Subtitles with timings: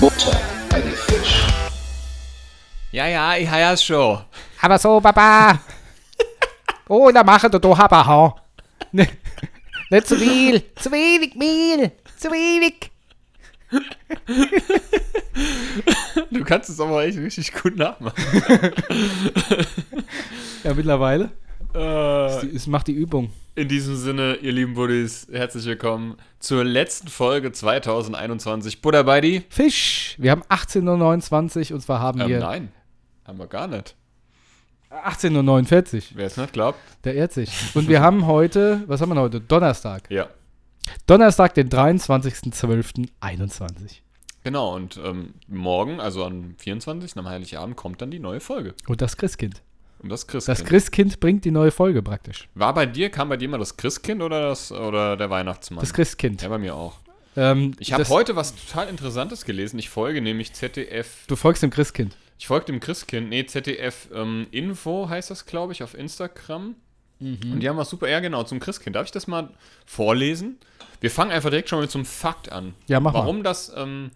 [0.00, 0.38] Butter
[0.70, 1.46] bei die Fisch.
[2.92, 4.18] Ja, ja, ich habe es schon.
[4.62, 5.58] Aber so, Papa.
[6.88, 8.34] oh, da machen du doch aber, ha.
[8.92, 9.08] Ne-
[9.90, 10.62] Nicht zu viel.
[10.76, 11.92] Zu wenig Mehl.
[12.16, 12.90] Zu wenig.
[16.30, 18.22] Du kannst es aber echt richtig gut nachmachen.
[20.64, 21.30] Ja, mittlerweile.
[21.72, 23.30] Äh, Es macht die Übung.
[23.54, 28.82] in diesem Sinne, ihr lieben Buddies, herzlich willkommen zur letzten Folge 2021.
[28.82, 29.44] Buddha bei die?
[29.50, 30.16] Fisch.
[30.18, 32.72] Wir haben 18.29 Uhr und zwar haben Ähm, wir nein,
[33.24, 33.94] haben wir gar nicht.
[34.90, 36.02] 18.49 Uhr.
[36.14, 36.78] Wer es nicht glaubt.
[37.04, 37.50] Der ehrt sich.
[37.74, 39.40] Und wir haben heute, was haben wir heute?
[39.40, 40.10] Donnerstag.
[40.10, 40.28] Ja.
[41.06, 44.00] Donnerstag, den 23.12.21.
[44.44, 47.16] Genau, und ähm, morgen, also am 24.
[47.16, 48.74] am Heiligabend, kommt dann die neue Folge.
[48.86, 49.62] Und das Christkind.
[49.98, 50.58] Und das Christkind.
[50.58, 52.48] Das Christkind bringt die neue Folge praktisch.
[52.54, 55.80] War bei dir, kam bei dir mal das Christkind oder, das, oder der Weihnachtsmann?
[55.80, 56.42] Das Christkind.
[56.42, 56.94] ja, bei mir auch.
[57.36, 59.78] Ähm, Ich habe heute was total Interessantes gelesen.
[59.78, 61.26] Ich folge nämlich ZDF.
[61.26, 62.16] Du folgst dem Christkind.
[62.38, 63.28] Ich folge dem Christkind.
[63.28, 66.76] Nee, ZDF ähm, Info heißt das, glaube ich, auf Instagram.
[67.20, 68.96] Und die haben was super, ja genau, zum Christkind.
[68.96, 69.50] Darf ich das mal
[69.86, 70.58] vorlesen?
[71.00, 72.74] Wir fangen einfach direkt schon mit einem Fakt an.
[72.86, 73.20] Ja, mach mal.
[73.20, 74.10] Warum das ähm,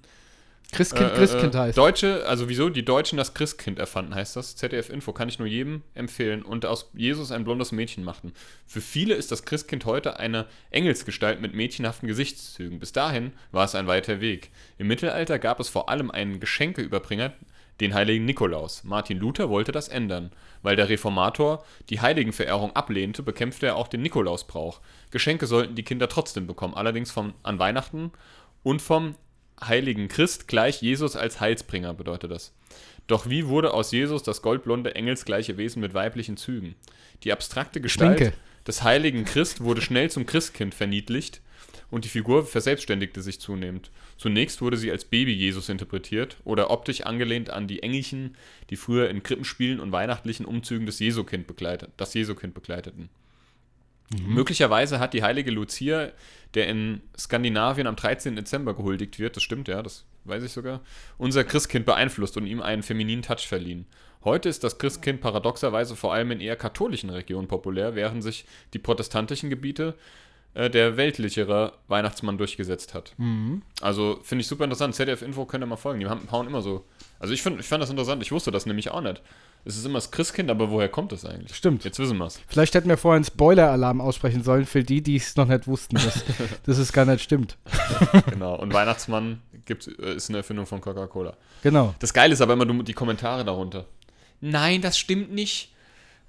[0.73, 1.79] Christkind, äh, Christkind äh, heißt.
[1.79, 4.57] Deutsche, also wieso die Deutschen das Christkind erfanden, heißt das.
[4.57, 8.33] ZDF Info kann ich nur jedem empfehlen und aus Jesus ein blondes Mädchen machten.
[8.67, 12.81] Für viele ist das Christkind heute eine Engelsgestalt mit mädchenhaften Gesichtszügen.
[12.81, 14.51] Bis dahin war es ein weiter Weg.
[14.79, 17.35] Im Mittelalter gab es vor allem einen Geschenkeüberbringer,
[17.83, 18.85] den heiligen Nikolaus.
[18.85, 20.31] Martin Luther wollte das ändern.
[20.63, 24.81] Weil der Reformator die Heiligenverehrung ablehnte, bekämpfte er auch den Nikolausbrauch.
[25.11, 28.13] Geschenke sollten die Kinder trotzdem bekommen, allerdings vom, an Weihnachten
[28.63, 29.17] und vom
[29.61, 32.53] heiligen Christ gleich Jesus als Heilsbringer bedeutet das.
[33.07, 36.77] Doch wie wurde aus Jesus das goldblonde, engelsgleiche Wesen mit weiblichen Zügen?
[37.25, 38.37] Die abstrakte Gestalt Schminke.
[38.67, 41.41] des heiligen Christ wurde schnell zum Christkind verniedlicht
[41.93, 43.91] und die Figur verselbstständigte sich zunehmend.
[44.17, 48.35] Zunächst wurde sie als Baby Jesus interpretiert oder optisch angelehnt an die Engelchen,
[48.71, 53.11] die früher in Krippenspielen und weihnachtlichen Umzügen des Jesukind begleitet, das Jesukind begleiteten.
[54.27, 56.13] Möglicherweise hat die heilige Lucia,
[56.55, 58.37] der in Skandinavien am 13.
[58.37, 60.81] Dezember gehuldigt wird, das stimmt ja, das weiß ich sogar,
[61.19, 63.85] unser Christkind beeinflusst und ihm einen femininen Touch verliehen.
[64.25, 68.79] Heute ist das Christkind paradoxerweise vor allem in eher katholischen Regionen populär, während sich die
[68.79, 69.95] protestantischen Gebiete
[70.55, 73.15] äh, der weltlichere Weihnachtsmann durchgesetzt hat.
[73.81, 74.95] Also finde ich super interessant.
[74.95, 76.01] ZDF Info könnt ihr mal folgen.
[76.01, 76.85] Die haben, hauen immer so.
[77.19, 78.23] Also ich, find, ich fand das interessant.
[78.23, 79.23] Ich wusste das nämlich auch nicht.
[79.65, 81.57] Es ist immer das Christkind, aber woher kommt das eigentlich?
[81.57, 81.85] Stimmt.
[81.85, 82.41] Jetzt wissen wir es.
[82.49, 85.95] Vielleicht hätten wir vorher einen Spoiler-Alarm aussprechen sollen für die, die es noch nicht wussten,
[85.95, 86.25] dass,
[86.67, 87.57] dass es gar nicht stimmt.
[88.29, 88.57] Genau.
[88.57, 91.35] Und Weihnachtsmann gibt's, äh, ist eine Erfindung von Coca-Cola.
[91.63, 91.95] Genau.
[92.01, 93.87] Das Geile ist aber immer die Kommentare darunter.
[94.41, 95.72] Nein, das stimmt nicht.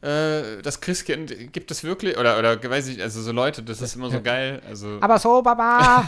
[0.03, 3.96] Äh, Das Christkind gibt es wirklich, oder, oder weiß ich, also so Leute, das ist
[3.96, 4.62] immer so geil.
[4.68, 6.06] Also, Aber so, Baba.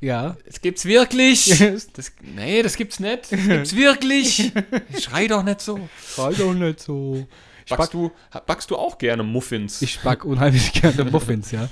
[0.00, 0.36] ja.
[0.44, 1.46] es gibt's wirklich.
[1.94, 3.32] Das, nee, das gibt's nicht.
[3.32, 4.52] Das gibt's wirklich.
[5.00, 5.88] Schrei doch nicht so.
[6.14, 7.26] Sei doch nicht so.
[7.70, 8.10] Backst du,
[8.46, 9.80] backst du auch gerne Muffins?
[9.80, 11.68] Ich back unheimlich gerne Muffins, ja.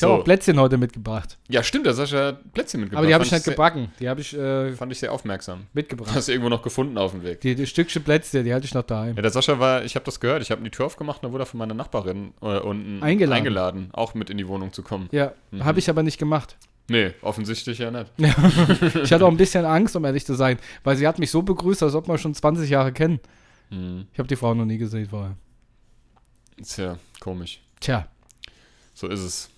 [0.00, 1.38] Ich habe auch Plätzchen heute mitgebracht.
[1.48, 2.98] ja, stimmt, da Sascha hat Plätzchen mitgebracht.
[3.00, 3.92] Aber die habe ich nicht sehr- gebacken.
[4.00, 5.66] Die habe ich äh, Fand ich sehr aufmerksam.
[5.72, 6.10] mitgebracht.
[6.14, 7.40] Hast du irgendwo noch gefunden auf dem Weg.
[7.42, 9.16] Die, die Stückchen Plätzchen, die halte ich noch daheim.
[9.16, 11.42] Ja, der Sascha war, ich habe das gehört, ich habe die Tür aufgemacht, da wurde
[11.44, 13.36] er von meiner Nachbarin äh, unten Eingeladen.
[13.38, 15.08] eingeladen, auch mit in die Wohnung zu kommen.
[15.12, 15.64] Ja, Mhm.
[15.64, 16.56] habe ich aber nicht gemacht.
[16.88, 18.10] Nee, offensichtlich ja nicht.
[19.04, 21.42] Ich hatte auch ein bisschen Angst, um ehrlich zu sein, weil sie hat mich so
[21.42, 23.20] begrüßt, als ob wir schon 20 Jahre kennen.
[23.68, 25.36] Hm, Ich habe die Frau noch nie gesehen vorher.
[26.56, 27.60] ist ja komisch.
[27.80, 28.08] Tja,
[28.94, 29.50] So ist es.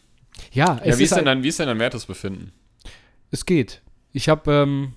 [0.52, 2.52] Ja, Ja, wie, ist denn ein, dein, wie ist denn dein Wertesbefinden?
[3.32, 3.82] es geht.
[4.12, 4.92] Ich habe ähm,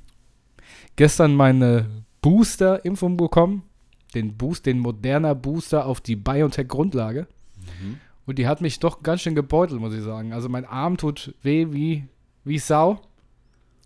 [0.95, 1.89] gestern meine
[2.21, 3.63] Booster-Impfung bekommen,
[4.13, 7.27] den Boost, den moderner Booster auf die BioNTech-Grundlage.
[7.57, 7.99] Mhm.
[8.25, 10.33] Und die hat mich doch ganz schön gebeutelt, muss ich sagen.
[10.33, 12.07] Also mein Arm tut weh wie,
[12.43, 13.01] wie Sau.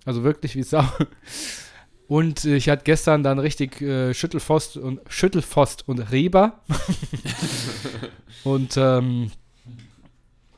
[0.06, 0.84] Also wirklich wie Sau.
[2.08, 6.60] Und ich hatte gestern dann richtig äh, Schüttelfost und Schüttelfost und Reber.
[8.44, 9.30] und ähm,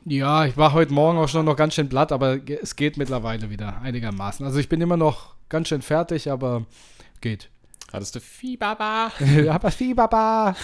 [0.06, 3.50] ja, ich war heute Morgen auch schon noch ganz schön platt, aber es geht mittlerweile
[3.50, 4.46] wieder einigermaßen.
[4.46, 6.66] Also ich bin immer noch ganz schön fertig, aber
[7.22, 7.50] geht.
[7.92, 8.80] Hattest du Fieber?
[9.50, 10.56] aber Fieber,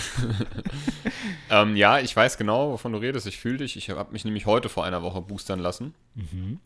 [1.49, 3.27] ähm, ja, ich weiß genau, wovon du redest.
[3.27, 3.75] Ich fühle dich.
[3.75, 5.93] Ich habe mich nämlich heute vor einer Woche boostern lassen.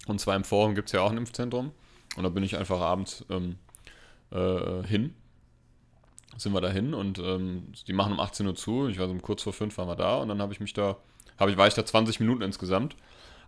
[0.06, 1.72] Und zwar im Forum gibt es ja auch ein Impfzentrum.
[2.16, 3.58] Und da bin ich einfach abends ähm,
[4.32, 5.16] äh, hin.
[6.38, 8.88] Sind wir da hin und ähm, die machen um 18 Uhr zu.
[8.88, 10.74] Ich war so um kurz vor 5 waren wir da und dann habe ich mich
[10.74, 10.98] da,
[11.50, 12.96] ich, war ich da 20 Minuten insgesamt.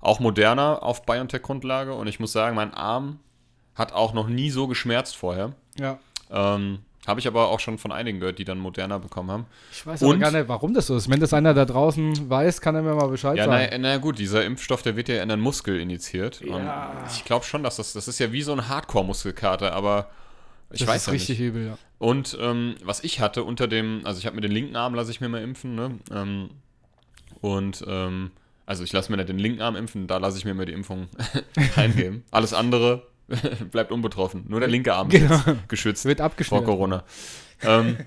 [0.02, 3.20] Auch moderner auf BioNTech-Grundlage und ich muss sagen, mein Arm
[3.76, 5.54] Hat auch noch nie so geschmerzt vorher.
[5.80, 5.98] Ja.
[6.32, 9.46] Ähm, habe ich aber auch schon von einigen gehört, die dann moderner bekommen haben.
[9.72, 11.10] Ich weiß aber Und- gar nicht, warum das so ist.
[11.10, 13.82] Wenn das einer da draußen weiß, kann er mir mal Bescheid Ja, na, sagen.
[13.82, 16.40] na gut, dieser Impfstoff, der wird ja in den Muskel injiziert.
[16.42, 16.56] Ja.
[16.56, 20.10] Und ich glaube schon, dass das, das ist ja wie so ein Hardcore-Muskelkater, aber
[20.72, 21.48] ich das weiß ist ja richtig nicht.
[21.48, 21.78] übel, ja.
[22.00, 25.12] Und ähm, was ich hatte unter dem, also ich habe mir den linken Arm, lasse
[25.12, 26.00] ich mir mal impfen, ne?
[26.12, 26.50] Ähm,
[27.44, 28.32] und ähm,
[28.66, 30.72] also ich lasse mir nicht den linken Arm impfen, da lasse ich mir mal die
[30.72, 31.08] Impfung
[31.76, 32.24] reingeben.
[32.32, 33.06] Alles andere
[33.72, 34.46] bleibt unbetroffen.
[34.48, 35.36] Nur der linke Arm ist Genau.
[35.46, 36.64] jetzt geschützt Wird vor.
[36.64, 37.04] Corona.
[37.62, 37.98] ähm,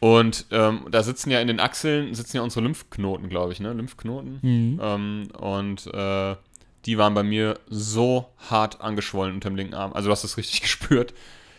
[0.00, 3.72] und ähm, da sitzen ja in den Achseln, sitzen ja unsere Lymphknoten, glaube ich, ne?
[3.72, 4.38] Lymphknoten.
[4.42, 4.80] Mhm.
[4.82, 6.36] Ähm, und äh,
[6.84, 9.92] die waren bei mir so hart angeschwollen unter dem linken Arm.
[9.94, 11.14] Also du hast es richtig gespürt.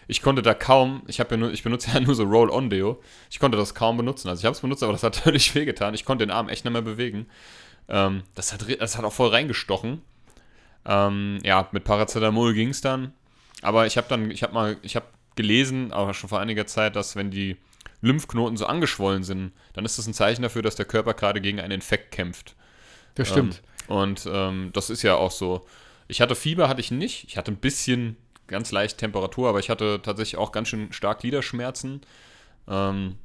[0.08, 3.02] Ich konnte da kaum, ich habe ja nur, ich benutze ja nur so Roll-On-Deo.
[3.30, 4.30] Ich konnte das kaum benutzen.
[4.30, 5.94] Also ich habe es benutzt, aber das hat völlig wehgetan.
[5.94, 7.28] Ich konnte den Arm echt nicht mehr bewegen.
[7.88, 10.02] Ähm, das, hat, das hat auch voll reingestochen.
[10.86, 13.14] Ähm, ja, mit Paracetamol ging es dann.
[13.62, 15.06] Aber ich habe dann, ich habe mal, ich habe
[15.36, 17.58] gelesen, aber schon vor einiger Zeit, dass wenn die
[18.02, 21.60] Lymphknoten so angeschwollen sind, dann ist das ein Zeichen dafür, dass der Körper gerade gegen
[21.60, 22.56] einen Infekt kämpft.
[23.16, 23.62] Das stimmt.
[23.90, 25.66] Ähm, und ähm, das ist ja auch so.
[26.08, 27.26] Ich hatte Fieber, hatte ich nicht.
[27.28, 28.18] Ich hatte ein bisschen
[28.48, 32.02] ganz leicht Temperatur, aber ich hatte tatsächlich auch ganz schön stark Gliederschmerzen.
[32.68, 33.16] Ähm,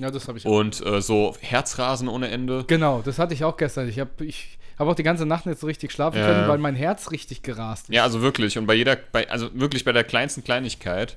[0.00, 0.50] ja, das habe ich auch.
[0.50, 2.64] und äh, so Herzrasen ohne Ende.
[2.66, 3.88] Genau, das hatte ich auch gestern.
[3.88, 6.58] Ich habe ich hab auch die ganze Nacht nicht so richtig schlafen Ja, können, weil
[6.58, 7.94] mein Herz richtig gerast ist.
[7.94, 8.58] Ja, also wirklich.
[8.58, 11.16] Und bei jeder, bei, also wirklich bei der kleinsten Kleinigkeit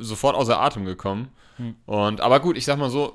[0.00, 1.28] sofort außer Atem gekommen.
[1.56, 1.74] Hm.
[1.84, 3.14] Und aber gut, ich sag mal so,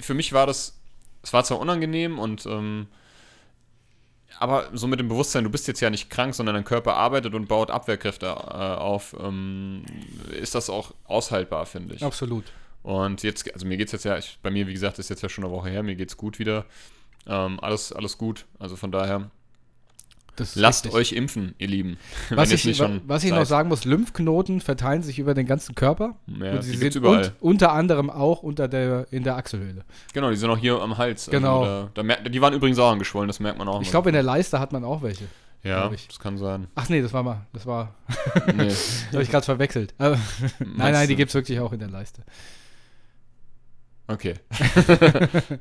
[0.00, 0.78] für mich war das,
[1.22, 2.88] es war zwar unangenehm und ähm,
[4.40, 7.34] aber so mit dem Bewusstsein, du bist jetzt ja nicht krank, sondern dein Körper arbeitet
[7.34, 9.84] und baut Abwehrkräfte äh, auf, ähm,
[10.30, 12.02] ist das auch aushaltbar, finde ich.
[12.02, 12.44] Absolut.
[12.82, 15.28] Und jetzt, also mir geht's jetzt ja, ich, bei mir, wie gesagt, ist jetzt ja
[15.28, 16.64] schon eine Woche her, mir geht's gut wieder.
[17.26, 18.46] Ähm, alles, alles gut.
[18.58, 19.30] Also von daher,
[20.54, 20.98] lasst richtig.
[21.00, 21.96] euch impfen, ihr Lieben.
[22.30, 26.16] Was ich, nicht was ich noch sagen muss, Lymphknoten verteilen sich über den ganzen Körper.
[26.26, 27.24] Ja, und sie sind überall.
[27.24, 29.84] und, unter anderem auch unter der, in der Achselhöhle.
[30.12, 31.28] Genau, die sind auch hier am Hals.
[31.30, 31.62] Genau.
[31.62, 33.82] Also da, da die waren übrigens auch angeschwollen, das merkt man auch.
[33.82, 35.24] Ich glaube, in der Leiste hat man auch welche.
[35.62, 36.66] ja, das kann sein.
[36.74, 37.94] Ach nee, das war mal, das war,
[38.54, 38.66] Nee.
[38.68, 39.94] das habe ich gerade verwechselt.
[39.98, 40.16] Nein,
[40.92, 42.22] nein, die gibt es wirklich auch in der Leiste.
[44.06, 44.34] Okay.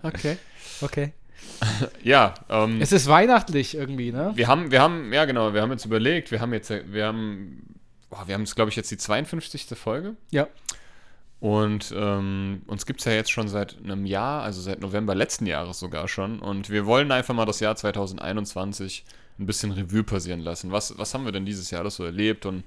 [0.02, 0.38] Okay,
[0.82, 1.14] okay.
[2.04, 4.32] Ja, ähm, Es ist weihnachtlich irgendwie, ne?
[4.36, 7.76] wir haben, wir haben, ja genau, wir haben jetzt überlegt, wir haben jetzt, wir haben,
[8.10, 9.68] boah, wir haben jetzt, glaube ich, jetzt die 52.
[9.78, 10.16] Folge.
[10.32, 10.48] Ja.
[11.40, 15.46] Und ähm, uns gibt es ja jetzt schon seit einem Jahr, also seit November letzten
[15.46, 16.40] Jahres sogar schon.
[16.40, 19.06] Und wir wollen einfach mal das Jahr 2021
[19.40, 20.72] ein bisschen Revue passieren lassen.
[20.72, 22.64] Was, was haben wir denn dieses Jahr alles so erlebt und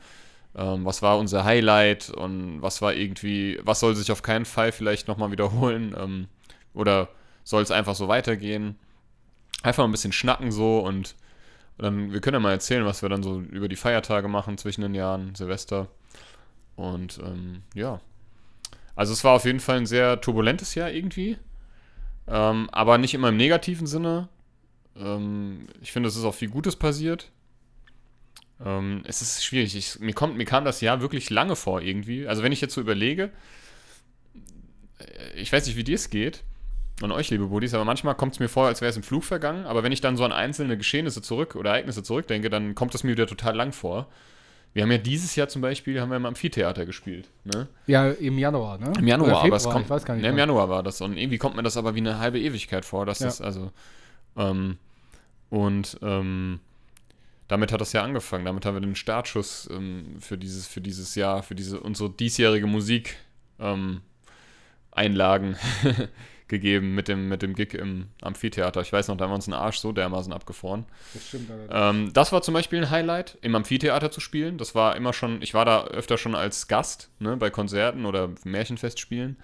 [0.54, 4.72] ähm, was war unser Highlight und was war irgendwie, was soll sich auf keinen Fall
[4.72, 6.28] vielleicht nochmal wiederholen ähm,
[6.72, 7.08] oder
[7.44, 8.78] soll es einfach so weitergehen?
[9.62, 11.14] Einfach ein bisschen schnacken so und
[11.78, 14.82] dann, wir können ja mal erzählen, was wir dann so über die Feiertage machen zwischen
[14.82, 15.88] den Jahren, Silvester.
[16.76, 18.00] Und ähm, ja.
[18.94, 21.38] Also es war auf jeden Fall ein sehr turbulentes Jahr irgendwie.
[22.28, 24.28] Ähm, aber nicht immer im negativen Sinne.
[24.96, 27.30] Ähm, ich finde, es ist auch viel Gutes passiert.
[28.64, 29.74] Ähm, es ist schwierig.
[29.74, 32.26] Ich, mir, kommt, mir kam das Jahr wirklich lange vor irgendwie.
[32.28, 33.30] Also wenn ich jetzt so überlege,
[34.98, 36.44] äh, ich weiß nicht, wie dir es geht.
[37.02, 39.24] Und euch, liebe Buddies, aber manchmal kommt es mir vor, als wäre es im Flug
[39.24, 39.66] vergangen.
[39.66, 43.02] Aber wenn ich dann so an einzelne Geschehnisse zurück oder Ereignisse zurückdenke, dann kommt es
[43.02, 44.06] mir wieder total lang vor.
[44.72, 47.28] Wir haben ja dieses Jahr zum Beispiel haben wir im Amphitheater gespielt.
[47.44, 47.66] Ne?
[47.86, 48.92] Ja, im Januar, ne?
[48.98, 49.84] Im Januar, Oder aber es Februar, kommt.
[49.86, 50.22] ich weiß gar nicht.
[50.22, 50.38] Ne, Im.
[50.38, 51.00] Januar war das.
[51.00, 53.04] Und irgendwie kommt mir das aber wie eine halbe Ewigkeit vor.
[53.04, 53.26] Dass Ja.
[53.26, 53.70] das also.
[54.36, 54.78] Ähm,
[55.50, 56.60] und ähm,
[57.48, 58.46] damit hat das ja angefangen.
[58.46, 62.66] Damit haben wir den Startschuss ähm, für, dieses, für dieses Jahr, für diese unsere diesjährige
[62.66, 63.16] Musik
[63.60, 64.00] ähm,
[64.90, 65.56] Einlagen
[66.52, 68.82] gegeben mit dem, mit dem Gig im Amphitheater.
[68.82, 70.84] Ich weiß noch, da haben wir uns einen Arsch so dermaßen abgefroren.
[71.14, 71.50] Das stimmt.
[71.70, 74.58] Ähm, das war zum Beispiel ein Highlight, im Amphitheater zu spielen.
[74.58, 78.28] Das war immer schon, ich war da öfter schon als Gast, ne, bei Konzerten oder
[78.44, 79.38] Märchenfestspielen.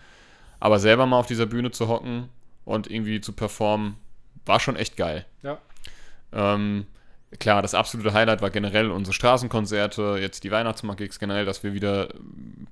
[0.61, 2.29] Aber selber mal auf dieser Bühne zu hocken
[2.65, 3.97] und irgendwie zu performen,
[4.45, 5.25] war schon echt geil.
[5.43, 5.59] Ja.
[6.33, 6.87] Ähm,
[7.39, 12.09] klar, das absolute Highlight war generell unsere Straßenkonzerte, jetzt die Weihnachtsmarkt-Gigs generell, dass wir wieder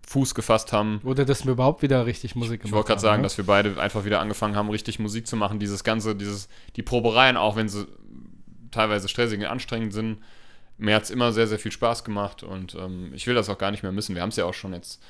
[0.06, 1.00] Fuß gefasst haben.
[1.04, 3.26] Oder dass wir überhaupt wieder richtig Musik Ich wollte gerade haben, sagen, ne?
[3.26, 5.58] dass wir beide einfach wieder angefangen haben, richtig Musik zu machen.
[5.58, 7.86] Dieses ganze, dieses, die Probereien, auch wenn sie
[8.70, 10.18] teilweise stressig und anstrengend sind,
[10.78, 13.58] mir hat es immer sehr, sehr viel Spaß gemacht und ähm, ich will das auch
[13.58, 14.14] gar nicht mehr missen.
[14.14, 15.02] Wir haben es ja auch schon jetzt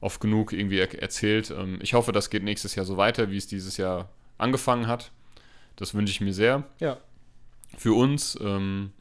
[0.00, 1.50] oft genug irgendwie er erzählt.
[1.50, 5.10] Ähm, ich hoffe, das geht nächstes Jahr so weiter, wie es dieses Jahr angefangen hat.
[5.76, 6.98] Das wünsche ich mir sehr Ja.
[7.76, 8.38] Für uns.
[8.40, 8.92] Ähm,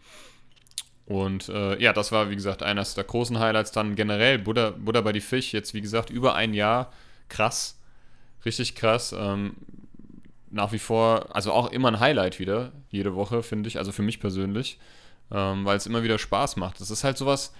[1.05, 3.71] und äh, ja, das war, wie gesagt, eines der großen Highlights.
[3.71, 6.91] Dann generell Buddha, Buddha bei die Fisch, jetzt wie gesagt, über ein Jahr.
[7.29, 7.79] Krass.
[8.45, 9.13] Richtig krass.
[9.17, 9.55] Ähm,
[10.51, 14.01] nach wie vor, also auch immer ein Highlight wieder, jede Woche, finde ich, also für
[14.01, 14.79] mich persönlich,
[15.31, 16.81] ähm, weil es immer wieder Spaß macht.
[16.81, 17.53] Es ist halt sowas,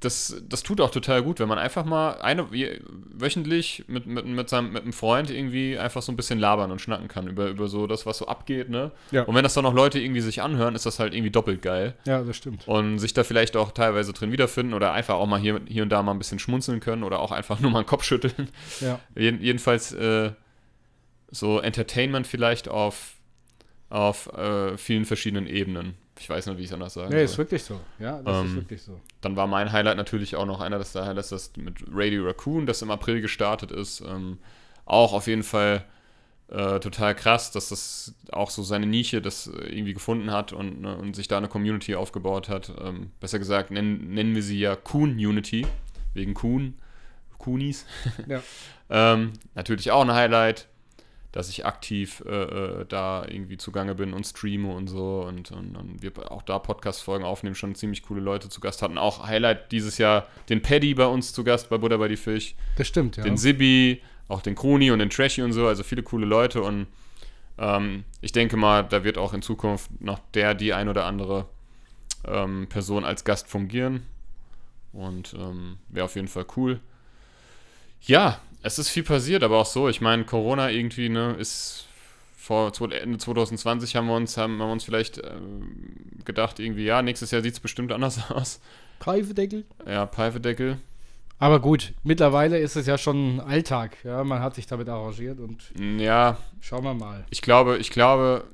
[0.00, 4.48] das, das tut auch total gut, wenn man einfach mal eine wöchentlich mit, mit, mit,
[4.48, 7.68] seinem, mit einem Freund irgendwie einfach so ein bisschen labern und schnacken kann über, über
[7.68, 8.92] so das, was so abgeht, ne?
[9.10, 9.24] Ja.
[9.24, 11.94] Und wenn das dann noch Leute irgendwie sich anhören, ist das halt irgendwie doppelt geil.
[12.06, 12.66] Ja, das stimmt.
[12.66, 15.90] Und sich da vielleicht auch teilweise drin wiederfinden oder einfach auch mal hier, hier und
[15.90, 18.48] da mal ein bisschen schmunzeln können oder auch einfach nur mal einen Kopf schütteln.
[18.80, 19.00] Ja.
[19.14, 20.32] Jeden, jedenfalls äh,
[21.30, 23.16] so Entertainment vielleicht auf,
[23.90, 25.94] auf äh, vielen verschiedenen Ebenen.
[26.20, 27.24] Ich weiß nicht, wie ich es anders sagen Nee, soll.
[27.24, 27.80] ist wirklich so.
[27.98, 29.00] Ja, das ist Ähm, wirklich so.
[29.22, 32.82] Dann war mein Highlight natürlich auch noch einer des Highlights, das mit Radio Raccoon, das
[32.82, 34.00] im April gestartet ist.
[34.02, 34.38] Ähm,
[34.84, 35.84] auch auf jeden Fall
[36.48, 40.96] äh, total krass, dass das auch so seine Nische das irgendwie gefunden hat und, ne,
[40.96, 42.70] und sich da eine Community aufgebaut hat.
[42.80, 45.66] Ähm, besser gesagt, nennen, nennen wir sie ja Coon Unity,
[46.12, 46.74] wegen Coon,
[47.38, 47.86] Coonies.
[48.26, 48.42] Ja.
[48.90, 50.68] ähm, natürlich auch ein Highlight,
[51.32, 55.76] dass ich aktiv äh, äh, da irgendwie zugange bin und streame und so und, und,
[55.76, 58.98] und wir auch da Podcast-Folgen aufnehmen, schon ziemlich coole Leute zu Gast hatten.
[58.98, 62.54] Auch Highlight dieses Jahr den Paddy bei uns zu Gast bei Buddha bei die Fisch,
[62.76, 63.22] Das stimmt, ja.
[63.22, 66.86] den Sibi, auch den Kroni und den Trashy und so, also viele coole Leute und
[67.58, 71.46] ähm, ich denke mal, da wird auch in Zukunft noch der, die ein oder andere
[72.24, 74.04] ähm, Person als Gast fungieren
[74.92, 76.80] und ähm, wäre auf jeden Fall cool.
[78.02, 79.88] Ja, es ist viel passiert, aber auch so.
[79.88, 81.86] Ich meine, Corona irgendwie, ne, ist
[82.36, 87.30] vor Ende 2020 haben wir uns, haben wir uns vielleicht ähm, gedacht, irgendwie, ja, nächstes
[87.30, 88.60] Jahr sieht es bestimmt anders aus.
[88.98, 89.64] Preifedeckel.
[89.86, 90.78] Ja, Pfeifedeckel.
[91.38, 93.96] Aber gut, mittlerweile ist es ja schon Alltag.
[94.04, 97.24] Ja, man hat sich damit arrangiert und Ja, schauen wir mal.
[97.30, 98.44] ich glaube, ich glaube,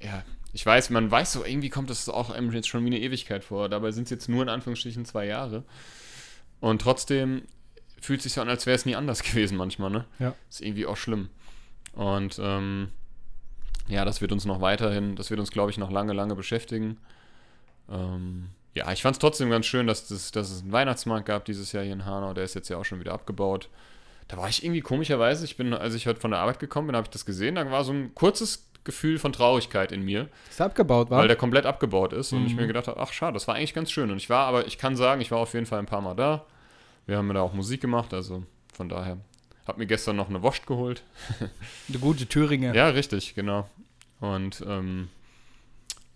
[0.00, 3.00] ja, ich weiß, man weiß so, irgendwie kommt das auch einem jetzt schon wie eine
[3.00, 3.68] Ewigkeit vor.
[3.68, 5.62] Dabei sind es jetzt nur in Anführungsstrichen zwei Jahre.
[6.60, 7.42] Und trotzdem
[8.02, 10.04] fühlt sich so an, als wäre es nie anders gewesen manchmal, ne?
[10.18, 10.34] Ja.
[10.50, 11.30] Ist irgendwie auch schlimm.
[11.94, 12.88] Und ähm,
[13.88, 16.98] ja, das wird uns noch weiterhin, das wird uns, glaube ich, noch lange, lange beschäftigen.
[17.90, 21.44] Ähm, ja, ich fand es trotzdem ganz schön, dass, das, dass es einen Weihnachtsmarkt gab
[21.44, 22.32] dieses Jahr hier in Hanau.
[22.32, 23.68] Der ist jetzt ja auch schon wieder abgebaut.
[24.28, 26.96] Da war ich irgendwie komischerweise, ich bin, als ich heute von der Arbeit gekommen bin,
[26.96, 27.56] habe ich das gesehen.
[27.56, 31.18] Da war so ein kurzes Gefühl von Traurigkeit in mir, Ist abgebaut, war?
[31.18, 32.32] weil der komplett abgebaut ist.
[32.32, 32.60] Und ich Mhm.
[32.62, 34.10] mir gedacht habe, ach schade, das war eigentlich ganz schön.
[34.10, 36.14] Und ich war, aber ich kann sagen, ich war auf jeden Fall ein paar Mal
[36.14, 36.46] da.
[37.06, 39.18] Wir haben da auch Musik gemacht, also von daher.
[39.66, 41.04] Hab mir gestern noch eine Wurst geholt.
[41.88, 42.74] Eine gute Thüringer.
[42.74, 43.68] Ja, richtig, genau.
[44.18, 45.08] Und ähm,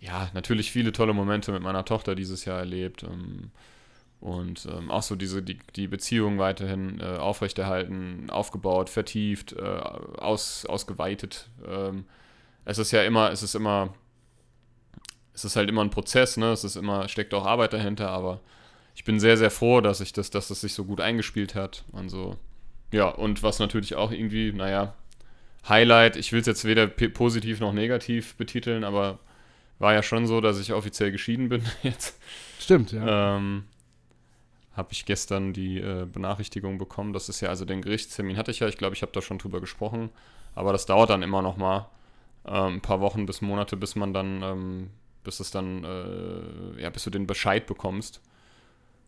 [0.00, 3.04] ja, natürlich viele tolle Momente mit meiner Tochter dieses Jahr erlebt.
[3.04, 3.52] Ähm,
[4.20, 10.66] und ähm, auch so diese, die, die Beziehung weiterhin äh, aufrechterhalten, aufgebaut, vertieft, äh, aus,
[10.66, 11.48] ausgeweitet.
[11.66, 12.04] Ähm,
[12.64, 13.94] es ist ja immer, es ist immer,
[15.34, 16.50] es ist halt immer ein Prozess, ne?
[16.50, 18.40] Es ist immer, steckt auch Arbeit dahinter, aber
[18.96, 21.84] ich bin sehr, sehr froh, dass ich das, dass das sich so gut eingespielt hat.
[21.92, 22.38] Und so,
[22.90, 24.94] ja, und was natürlich auch irgendwie, naja,
[25.68, 29.18] Highlight, ich will es jetzt weder positiv noch negativ betiteln, aber
[29.78, 32.18] war ja schon so, dass ich offiziell geschieden bin jetzt.
[32.58, 33.36] Stimmt, ja.
[33.36, 33.64] Ähm,
[34.72, 37.12] habe ich gestern die äh, Benachrichtigung bekommen.
[37.12, 39.36] Das ist ja, also den Gerichtstermin hatte ich ja, ich glaube, ich habe da schon
[39.36, 40.08] drüber gesprochen.
[40.54, 41.90] Aber das dauert dann immer noch mal
[42.46, 44.90] ähm, ein paar Wochen bis Monate, bis man dann, ähm,
[45.22, 48.22] bis es dann, äh, ja, bis du den Bescheid bekommst,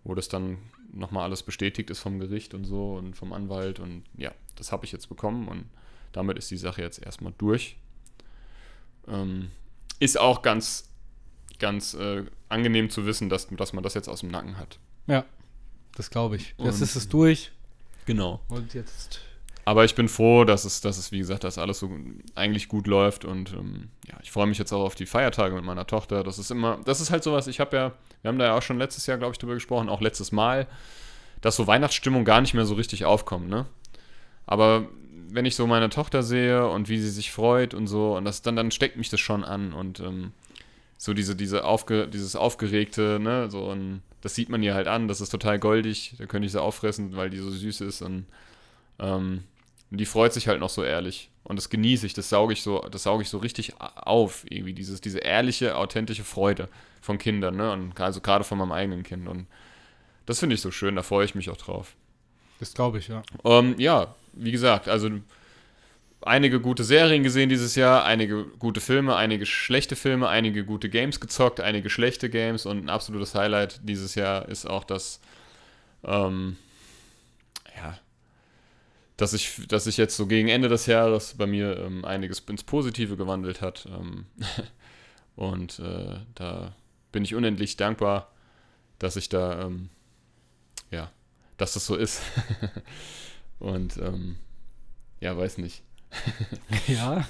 [0.04, 0.58] wo das dann
[0.92, 3.78] noch mal alles bestätigt ist vom Gericht und so und vom Anwalt.
[3.80, 5.66] Und ja, das habe ich jetzt bekommen und
[6.12, 7.76] damit ist die Sache jetzt erstmal durch.
[9.06, 9.50] Ähm,
[10.00, 10.88] ist auch ganz,
[11.58, 14.78] ganz äh, angenehm zu wissen, dass, dass man das jetzt aus dem Nacken hat.
[15.06, 15.24] ja.
[15.94, 16.54] Das glaube ich.
[16.58, 17.50] Jetzt ist es durch
[18.06, 18.40] Genau.
[18.48, 19.20] und jetzt.
[19.68, 21.90] Aber ich bin froh, dass es, dass es, wie gesagt, dass alles so
[22.34, 25.62] eigentlich gut läuft und ähm, ja, ich freue mich jetzt auch auf die Feiertage mit
[25.62, 26.24] meiner Tochter.
[26.24, 28.62] Das ist immer, das ist halt sowas, ich habe ja, wir haben da ja auch
[28.62, 30.66] schon letztes Jahr, glaube ich, drüber gesprochen, auch letztes Mal,
[31.42, 33.66] dass so Weihnachtsstimmung gar nicht mehr so richtig aufkommt, ne?
[34.46, 34.88] Aber
[35.28, 38.40] wenn ich so meine Tochter sehe und wie sie sich freut und so, und das
[38.40, 40.32] dann, dann steckt mich das schon an und ähm,
[40.96, 45.08] so diese, diese aufge, dieses Aufgeregte, ne, so und das sieht man ihr halt an,
[45.08, 48.24] das ist total goldig, da könnte ich sie auffressen, weil die so süß ist und
[48.98, 49.44] ähm,
[49.90, 51.30] und die freut sich halt noch so ehrlich.
[51.44, 54.74] Und das genieße ich, das sauge ich so, das sauge ich so richtig auf, irgendwie,
[54.74, 56.68] dieses, diese ehrliche, authentische Freude
[57.00, 57.72] von Kindern, ne?
[57.72, 59.26] Und also gerade von meinem eigenen Kind.
[59.26, 59.46] Und
[60.26, 61.94] das finde ich so schön, da freue ich mich auch drauf.
[62.60, 63.22] Das glaube ich, ja.
[63.44, 65.08] Ähm, ja, wie gesagt, also
[66.20, 71.20] einige gute Serien gesehen dieses Jahr, einige gute Filme, einige schlechte Filme, einige gute Games
[71.20, 75.20] gezockt, einige schlechte Games und ein absolutes Highlight dieses Jahr ist auch das,
[76.04, 76.56] ähm,
[79.18, 82.62] dass ich, dass sich jetzt so gegen Ende des Jahres bei mir ähm, einiges ins
[82.62, 83.86] Positive gewandelt hat.
[83.86, 84.26] Ähm,
[85.36, 86.74] und äh, da
[87.10, 88.30] bin ich unendlich dankbar,
[89.00, 89.90] dass ich da, ähm,
[90.92, 91.10] ja,
[91.56, 92.22] dass das so ist.
[93.58, 94.36] und ähm,
[95.20, 95.82] ja, weiß nicht.
[96.86, 97.22] Ja.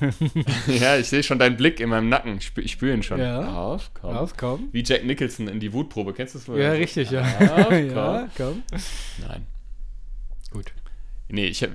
[0.68, 2.36] ja, ich sehe schon deinen Blick in meinem Nacken.
[2.36, 3.18] Ich spüre ich spür ihn schon.
[3.18, 3.52] Ja.
[3.52, 4.16] Auf, komm.
[4.16, 4.68] Auf, komm.
[4.70, 6.12] Wie Jack Nicholson in die Wutprobe.
[6.12, 6.46] Kennst du das?
[6.46, 6.60] wohl?
[6.60, 7.22] Ja, richtig, ja.
[7.22, 7.88] Auf, komm.
[7.88, 8.62] ja, komm.
[9.26, 9.46] Nein.
[10.52, 10.72] Gut.
[11.28, 11.70] Nee, ich, hab-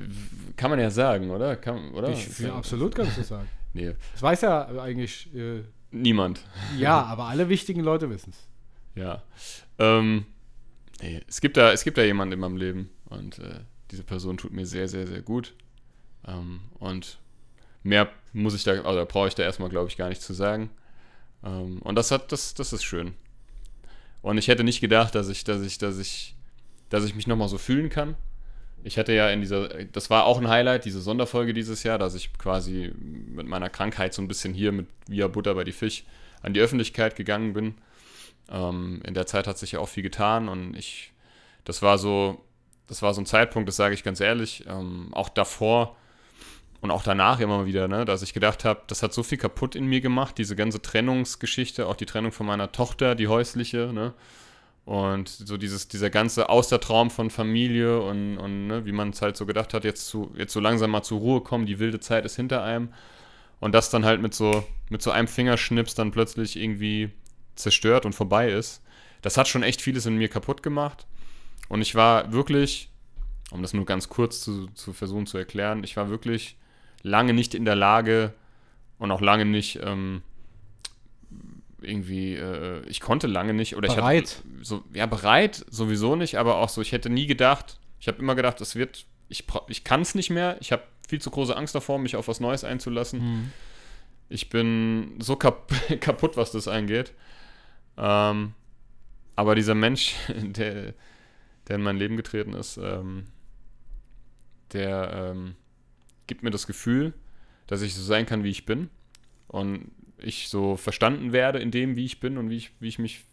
[0.58, 1.56] kann man ja sagen, oder?
[1.56, 2.10] Kann, oder?
[2.10, 3.48] Ich, ja, absolut kannst du sagen.
[3.76, 6.42] Nee, Das weiß ja eigentlich, äh, niemand.
[6.78, 8.48] ja, aber alle wichtigen Leute wissen es.
[9.02, 9.24] Ja.
[9.80, 10.28] Ähm,
[11.02, 14.38] nee, es gibt da, es gibt da jemanden in meinem Leben und äh, diese Person
[14.38, 15.56] tut mir sehr, sehr, sehr gut.
[16.28, 17.18] Ähm, und
[17.82, 20.70] mehr muss ich da, oder brauche ich da erstmal, glaube ich, gar nicht zu sagen.
[21.44, 23.16] Ähm, und das hat, das, das ist schön.
[24.22, 26.36] Und ich hätte nicht gedacht, dass ich, dass ich, dass ich,
[26.90, 28.16] dass ich mich nochmal so fühlen kann.
[28.84, 32.16] Ich hatte ja in dieser, das war auch ein Highlight, diese Sonderfolge dieses Jahr, dass
[32.16, 36.04] ich quasi mit meiner Krankheit so ein bisschen hier mit Via Butter bei die Fisch
[36.42, 37.76] an die Öffentlichkeit gegangen bin.
[38.52, 41.14] Ähm, in der Zeit hat sich ja auch viel getan und ich,
[41.64, 42.44] das war so,
[42.88, 45.96] das war so ein Zeitpunkt, das sage ich ganz ehrlich, ähm, auch davor
[46.82, 49.76] und auch danach immer wieder, ne, dass ich gedacht habe, das hat so viel kaputt
[49.76, 54.14] in mir gemacht, diese ganze Trennungsgeschichte, auch die Trennung von meiner Tochter, die häusliche, ne,
[54.86, 59.38] und so dieses, dieser ganze Austertraum von Familie und, und ne, wie man es halt
[59.38, 62.26] so gedacht hat, jetzt, zu, jetzt so langsam mal zur Ruhe kommen, die wilde Zeit
[62.26, 62.90] ist hinter einem.
[63.62, 67.12] Und das dann halt mit so, mit so einem Fingerschnips dann plötzlich irgendwie
[67.56, 68.82] zerstört und vorbei ist.
[69.22, 71.08] Das hat schon echt vieles in mir kaputt gemacht.
[71.70, 72.90] Und ich war wirklich,
[73.52, 76.58] um das nur ganz kurz zu, zu versuchen zu erklären, ich war wirklich
[77.04, 78.34] lange nicht in der Lage
[79.00, 80.24] und auch lange nicht ähm,
[81.84, 84.24] irgendwie, äh, ich konnte lange nicht oder Bereit.
[84.24, 88.08] ich hatte so, ja, bereit sowieso nicht, aber auch so, ich hätte nie gedacht, ich
[88.08, 91.32] habe immer gedacht, es wird, ich, ich kann es nicht mehr, ich habe viel zu
[91.32, 93.20] große Angst davor, mich auf was Neues einzulassen.
[93.20, 93.52] Mhm.
[94.30, 97.14] Ich bin so kap kaputt, was das angeht.
[97.98, 98.54] Ähm,
[99.36, 100.94] aber dieser Mensch, der,
[101.68, 103.28] der in mein Leben getreten ist, ähm,
[104.72, 105.56] der ähm,
[106.28, 107.14] gibt mir das Gefühl,
[107.68, 108.90] dass ich so sein kann, wie ich bin.
[109.48, 109.92] Und
[110.24, 113.24] ich so verstanden werde in dem, wie ich bin und wie ich, wie ich mich,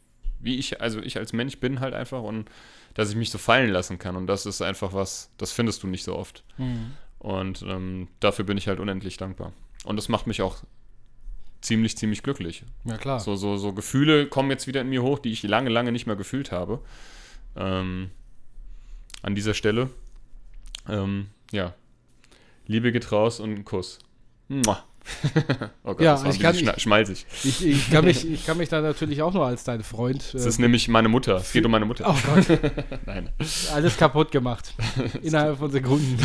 [0.41, 2.51] wie ich, also ich als Mensch bin halt einfach und
[2.95, 4.17] dass ich mich so fallen lassen kann.
[4.17, 6.45] Und das ist einfach was, das findest du nicht so oft.
[6.59, 6.93] Mhm.
[7.19, 9.53] Und ähm, dafür bin ich halt unendlich dankbar.
[9.85, 10.59] Und das macht mich auch
[11.61, 12.65] ziemlich, ziemlich glücklich.
[12.85, 13.21] Ja, klar.
[13.21, 16.07] So, so, so Gefühle kommen jetzt wieder in mir hoch, die ich lange, lange nicht
[16.07, 16.81] mehr gefühlt habe.
[17.57, 18.11] Ähm,
[19.23, 19.91] an dieser Stelle.
[20.89, 21.75] Ähm, ja.
[22.67, 23.99] Liebe geht raus und ein Kuss.
[24.49, 24.83] Mua.
[25.85, 27.27] oh Gott, Ja, das war ich kann- schna- schmalzig.
[27.45, 30.35] Ich, ich, kann mich, ich kann mich da natürlich auch nur als dein Freund.
[30.35, 31.37] Das äh, ist nämlich meine Mutter.
[31.37, 32.05] Es geht um meine Mutter.
[32.09, 32.47] oh Gott,
[33.07, 33.31] Nein,
[33.73, 34.75] alles kaputt gemacht.
[35.23, 36.19] Innerhalb von Sekunden.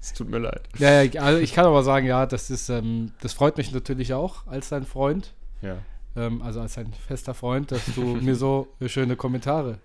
[0.00, 0.62] es tut mir leid.
[0.78, 4.12] ja, ja, also ich kann aber sagen, ja, das ist, ähm, das freut mich natürlich
[4.14, 5.32] auch als dein Freund.
[5.62, 5.76] Ja.
[6.16, 9.78] ähm, also als ein fester Freund, dass du mir so schöne Kommentare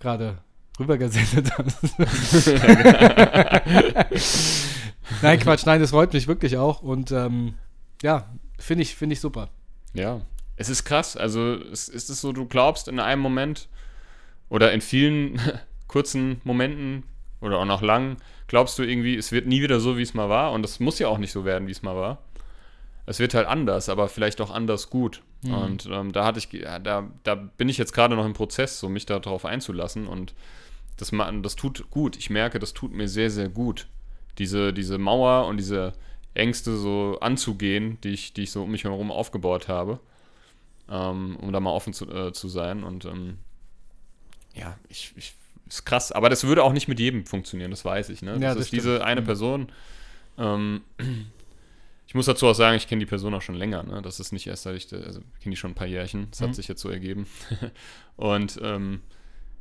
[0.00, 0.38] gerade
[0.80, 1.94] rübergesendet hast.
[5.22, 7.54] nein, Quatsch, nein, das freut mich wirklich auch und ähm,
[8.02, 9.48] ja, finde ich, finde ich super.
[9.94, 10.22] Ja,
[10.56, 11.16] es ist krass.
[11.16, 13.68] Also es ist es so, du glaubst in einem Moment
[14.48, 15.40] oder in vielen
[15.88, 17.04] kurzen Momenten
[17.40, 20.28] oder auch noch lang, glaubst du irgendwie, es wird nie wieder so, wie es mal
[20.28, 20.52] war.
[20.52, 22.18] Und es muss ja auch nicht so werden, wie es mal war.
[23.04, 25.22] Es wird halt anders, aber vielleicht auch anders gut.
[25.42, 25.54] Mhm.
[25.54, 28.78] Und ähm, da hatte ich, ja, da, da bin ich jetzt gerade noch im Prozess,
[28.78, 30.06] so mich darauf einzulassen.
[30.06, 30.34] Und
[30.98, 31.10] das,
[31.42, 32.16] das tut gut.
[32.16, 33.88] Ich merke, das tut mir sehr, sehr gut.
[34.38, 35.92] Diese, diese Mauer und diese
[36.34, 40.00] Ängste so anzugehen, die ich, die ich so um mich herum aufgebaut habe,
[40.88, 42.82] ähm, um da mal offen zu, äh, zu sein.
[42.84, 43.38] Und ähm,
[44.54, 45.34] ja, ich, ich,
[45.68, 46.12] ist krass.
[46.12, 48.22] Aber das würde auch nicht mit jedem funktionieren, das weiß ich.
[48.22, 48.32] Ne?
[48.34, 49.04] Das, Ja, das ist diese stimmt.
[49.04, 49.24] eine Mhm.
[49.26, 49.72] Person.
[50.38, 50.80] Ähm,
[52.06, 53.82] ich muss dazu auch sagen, ich kenne die Person auch schon länger.
[53.82, 54.02] Ne?
[54.02, 56.28] Das ist nicht erst, seit ich, also ich kenne die schon ein paar Jährchen.
[56.30, 56.44] Das Mhm.
[56.46, 57.26] hat sich jetzt so ergeben.
[58.16, 59.00] Und ähm,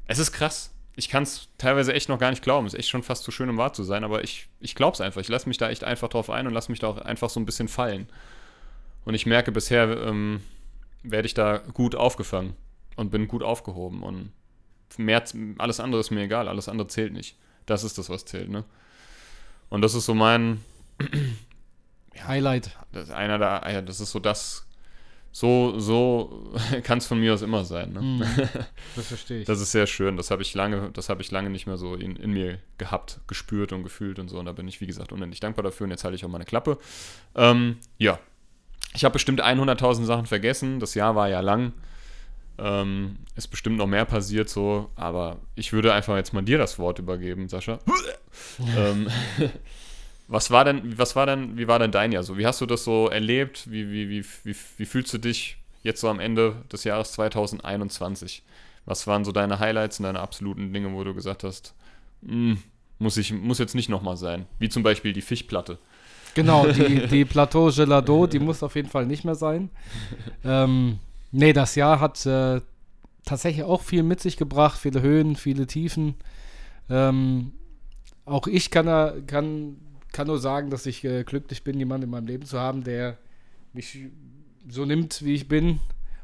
[0.07, 0.73] es ist krass.
[0.95, 2.67] Ich kann es teilweise echt noch gar nicht glauben.
[2.67, 4.04] Es ist echt schon fast zu schön, um wahr zu sein.
[4.04, 5.21] Aber ich, ich glaube es einfach.
[5.21, 7.39] Ich lasse mich da echt einfach drauf ein und lasse mich da auch einfach so
[7.39, 8.08] ein bisschen fallen.
[9.06, 10.41] Und ich merke, bisher ähm,
[11.04, 12.56] werde ich da gut aufgefangen
[12.97, 14.04] und bin gut aufgehoben.
[14.04, 14.32] Und
[14.97, 15.23] mehr,
[15.58, 16.47] alles andere ist mir egal.
[16.47, 17.38] Alles andere zählt nicht.
[17.65, 18.49] Das ist das, was zählt.
[18.49, 18.65] Ne?
[19.69, 20.62] Und das ist so mein,
[22.27, 22.77] Highlight.
[22.91, 24.65] das einer ja, das ist so das,
[25.31, 26.51] so, so
[26.83, 27.93] kann es von mir aus immer sein.
[27.93, 28.01] Ne?
[28.01, 28.23] Mhm.
[28.95, 29.47] Das verstehe ich.
[29.47, 30.17] Das ist sehr schön.
[30.17, 33.21] Das habe ich lange, das habe ich lange nicht mehr so in, in mir gehabt,
[33.27, 34.37] gespürt und gefühlt und so.
[34.39, 35.85] Und da bin ich, wie gesagt, unendlich dankbar dafür.
[35.85, 36.77] Und jetzt halte ich auch meine Klappe.
[37.35, 38.19] Ähm, ja.
[38.93, 40.81] Ich habe bestimmt 100.000 Sachen vergessen.
[40.81, 41.71] Das Jahr war ja lang.
[42.57, 44.89] Ähm, ist bestimmt noch mehr passiert so.
[44.95, 47.79] Aber ich würde einfach jetzt mal dir das Wort übergeben, Sascha.
[48.77, 49.07] ähm,
[50.31, 52.37] was war denn, was war denn, wie war denn dein Jahr so?
[52.37, 53.69] Wie hast du das so erlebt?
[53.69, 58.41] Wie, wie, wie, wie, wie fühlst du dich jetzt so am Ende des Jahres 2021?
[58.85, 61.73] Was waren so deine Highlights und deine absoluten Dinge, wo du gesagt hast,
[62.21, 62.53] "Mm,
[62.97, 64.45] muss, ich, muss jetzt nicht nochmal sein?
[64.57, 65.79] Wie zum Beispiel die Fischplatte.
[66.33, 69.69] Genau, die, die Plateau Gelado, die muss auf jeden Fall nicht mehr sein.
[70.45, 70.99] Ähm,
[71.33, 72.61] nee, das Jahr hat äh,
[73.25, 76.15] tatsächlich auch viel mit sich gebracht, viele Höhen, viele Tiefen.
[76.89, 77.51] Ähm,
[78.23, 79.75] auch ich kann, kann,
[80.12, 83.17] kann nur sagen, dass ich äh, glücklich bin, jemanden in meinem Leben zu haben, der
[83.74, 83.97] mich
[84.69, 85.80] so nimmt, wie ich bin.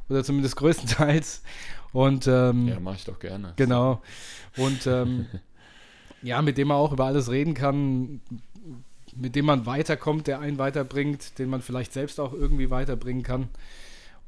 [0.10, 1.44] Oder zumindest größtenteils.
[1.92, 3.54] Und, ähm, ja, mache ich doch gerne.
[3.56, 4.02] Genau.
[4.56, 5.26] Und ähm,
[6.22, 8.22] ja, mit dem man auch über alles reden kann,
[9.16, 13.50] mit dem man weiterkommt, der einen weiterbringt, den man vielleicht selbst auch irgendwie weiterbringen kann.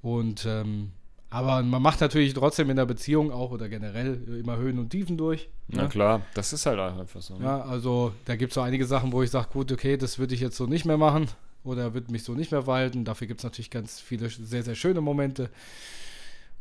[0.02, 0.92] Und ähm,
[1.30, 5.16] aber man macht natürlich trotzdem in der Beziehung auch oder generell immer Höhen und Tiefen
[5.16, 5.50] durch.
[5.68, 5.90] Na ne?
[5.90, 7.38] klar, das ist halt einfach so.
[7.38, 7.46] Ne?
[7.46, 10.34] Ja, also da gibt es so einige Sachen, wo ich sage, gut, okay, das würde
[10.34, 11.28] ich jetzt so nicht mehr machen
[11.64, 13.06] oder würde mich so nicht mehr verhalten.
[13.06, 15.52] Dafür gibt es natürlich ganz viele sehr, sehr schöne Momente.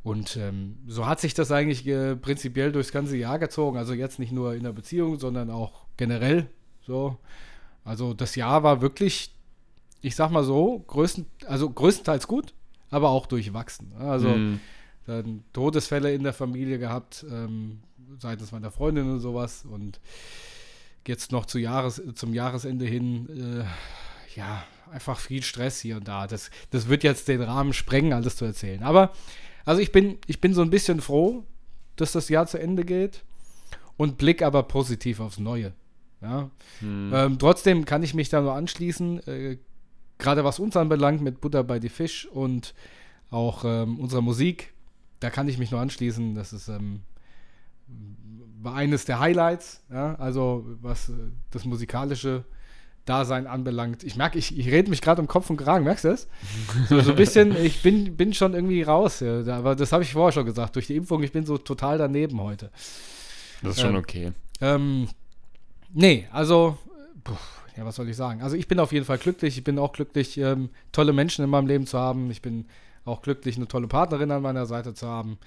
[0.03, 3.79] Und ähm, so hat sich das eigentlich äh, prinzipiell durchs ganze Jahr gezogen.
[3.79, 6.47] Also jetzt nicht nur in der Beziehung, sondern auch generell
[6.87, 7.17] so.
[7.85, 9.35] Also das Jahr war wirklich,
[10.03, 12.53] ich sag mal so, größten, also größtenteils gut,
[12.91, 13.93] aber auch durchwachsen.
[13.99, 14.61] Also mhm.
[15.07, 17.81] dann Todesfälle in der Familie gehabt, ähm,
[18.19, 19.65] seitens meiner Freundin und sowas.
[19.69, 20.01] Und
[21.07, 26.27] jetzt noch zu Jahres, zum Jahresende hin, äh, ja, einfach viel Stress hier und da.
[26.27, 28.83] Das, das wird jetzt den Rahmen sprengen, alles zu erzählen.
[28.83, 29.13] Aber,
[29.65, 31.45] also ich bin, ich bin so ein bisschen froh,
[31.97, 33.25] dass das Jahr zu Ende geht
[33.97, 35.73] und blick aber positiv aufs Neue.
[36.21, 36.51] Ja.
[36.81, 37.13] Hm.
[37.15, 39.59] Ähm, trotzdem kann ich mich da nur anschließen, äh,
[40.19, 42.75] gerade was uns anbelangt mit Butter bei die Fisch und
[43.31, 44.73] auch ähm, unserer Musik,
[45.21, 46.35] da kann ich mich nur anschließen.
[46.35, 47.01] Das ist ähm,
[48.61, 51.13] war eines der Highlights, ja, also was äh,
[51.51, 52.45] das musikalische
[53.05, 54.03] Dasein anbelangt.
[54.05, 56.29] Ich merke, ich, ich rede mich gerade um Kopf und Kragen, merkst du das?
[56.89, 60.13] So, so ein bisschen, ich bin, bin schon irgendwie raus, ja, aber das habe ich
[60.13, 60.77] vorher schon gesagt.
[60.77, 62.71] Durch die Impfung, ich bin so total daneben heute.
[63.63, 64.33] Das ist schon ähm, okay.
[64.61, 65.09] Ähm,
[65.93, 66.77] Nee, also,
[67.25, 67.35] puh,
[67.79, 68.43] ja, was soll ich sagen?
[68.43, 69.57] Also ich bin auf jeden Fall glücklich.
[69.57, 72.29] Ich bin auch glücklich, ähm, tolle Menschen in meinem Leben zu haben.
[72.31, 72.67] Ich bin
[73.05, 75.39] auch glücklich, eine tolle Partnerin an meiner Seite zu haben.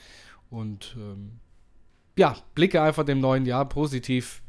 [0.50, 1.40] Und ähm,
[2.18, 4.42] ja, blicke einfach dem neuen Jahr positiv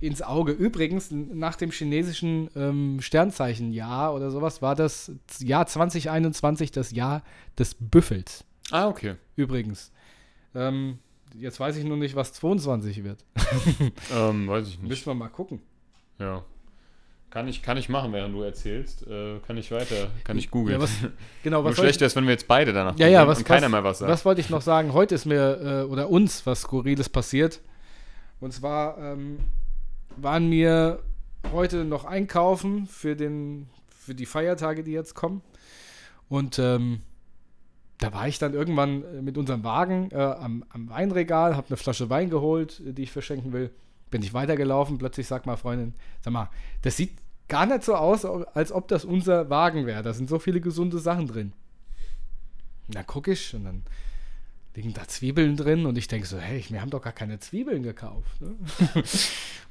[0.00, 0.52] ins Auge.
[0.52, 7.22] Übrigens, nach dem chinesischen ähm, Sternzeichen-Jahr oder sowas war das Jahr 2021 das Jahr
[7.58, 8.44] des Büffels.
[8.70, 9.16] Ah, okay.
[9.34, 9.92] Übrigens.
[10.54, 10.98] Ähm,
[11.36, 13.24] Jetzt weiß ich nur nicht, was 22 wird.
[14.14, 14.88] ähm, weiß ich nicht.
[14.88, 15.60] Müssen wir mal gucken.
[16.18, 16.44] Ja.
[17.34, 19.08] Kann ich, kann ich machen, während du erzählst.
[19.08, 20.80] Äh, kann ich weiter, kann ich googeln.
[20.80, 20.86] Ja,
[21.42, 23.64] genau, was Nur schlecht ist, wenn wir jetzt beide danach ja, ja, was, und keiner
[23.64, 24.12] was, mehr was sagt.
[24.12, 24.92] Was wollte ich noch sagen?
[24.92, 27.60] Heute ist mir, äh, oder uns, was Skurriles passiert.
[28.38, 29.40] Und zwar ähm,
[30.16, 31.00] waren wir
[31.52, 35.42] heute noch einkaufen für, den, für die Feiertage, die jetzt kommen.
[36.28, 37.00] Und ähm,
[37.98, 41.78] da war ich dann irgendwann äh, mit unserem Wagen äh, am, am, Weinregal, habe eine
[41.78, 43.72] Flasche Wein geholt, die ich verschenken will.
[44.12, 46.48] Bin ich weitergelaufen, plötzlich sagt meine Freundin, sag mal,
[46.82, 47.23] das sieht
[47.54, 50.02] gar nicht so aus, als ob das unser Wagen wäre.
[50.02, 51.52] Da sind so viele gesunde Sachen drin.
[52.88, 53.82] Na, gucke ich und dann
[54.76, 57.82] liegen da Zwiebeln drin und ich denke so, hey, wir haben doch gar keine Zwiebeln
[57.82, 58.40] gekauft.
[58.40, 58.54] Ne?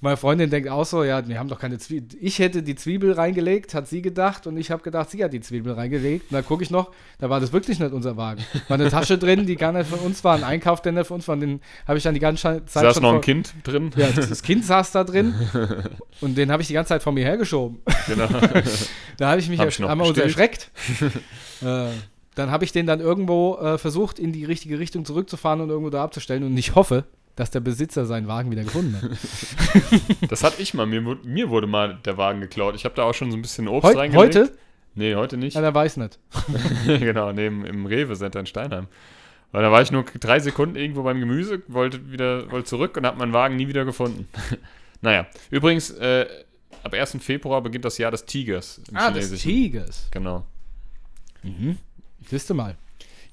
[0.02, 2.20] Meine Freundin denkt auch so, ja, wir haben doch keine Zwiebeln.
[2.22, 5.42] Ich hätte die Zwiebel reingelegt, hat sie gedacht und ich habe gedacht, sie hat die
[5.42, 6.32] Zwiebel reingelegt.
[6.32, 8.44] Und da gucke ich noch, da war das wirklich nicht unser Wagen.
[8.70, 11.16] War eine Tasche drin, die gar nicht von uns war, ein Einkauf, der nicht von
[11.16, 11.36] uns war.
[11.36, 13.92] Den habe ich dann die ganze Zeit Saß noch ein Kind drin?
[13.98, 15.34] Ja, das Kind saß da drin
[16.22, 17.80] und den habe ich die ganze Zeit vor mir hergeschoben.
[18.08, 18.28] Genau.
[19.18, 20.72] da habe ich mich hab ersch einmal erschreckt.
[21.62, 21.88] äh,
[22.36, 25.89] dann habe ich den dann irgendwo äh, versucht, in die richtige Richtung zurückzufahren und irgendwo
[25.89, 26.43] da abzustellen.
[26.43, 29.12] Und ich hoffe, dass der Besitzer seinen Wagen wieder gefunden hat.
[30.30, 30.86] das hatte ich mal.
[30.86, 32.76] Mir, mir, wurde mal der Wagen geklaut.
[32.76, 34.36] Ich habe da auch schon so ein bisschen Obst Heu reingelegt.
[34.36, 34.52] Heute?
[34.96, 35.56] Nee, heute nicht.
[35.56, 36.19] Ja, der weiß nicht.
[36.86, 38.88] genau, neben im Rewe-Center in Steinheim.
[39.52, 43.06] Weil da war ich nur drei Sekunden irgendwo beim Gemüse, wollte wieder wollte zurück und
[43.06, 44.28] habe meinen Wagen nie wieder gefunden.
[45.02, 46.28] naja, übrigens, äh,
[46.84, 47.17] ab 1.
[47.22, 48.82] Februar beginnt das Jahr des Tigers.
[48.89, 49.34] Im ah, Chinesischen.
[49.34, 50.08] des Tigers.
[50.12, 50.46] Genau.
[51.43, 51.78] Mhm.
[52.30, 52.76] Siehst du mal.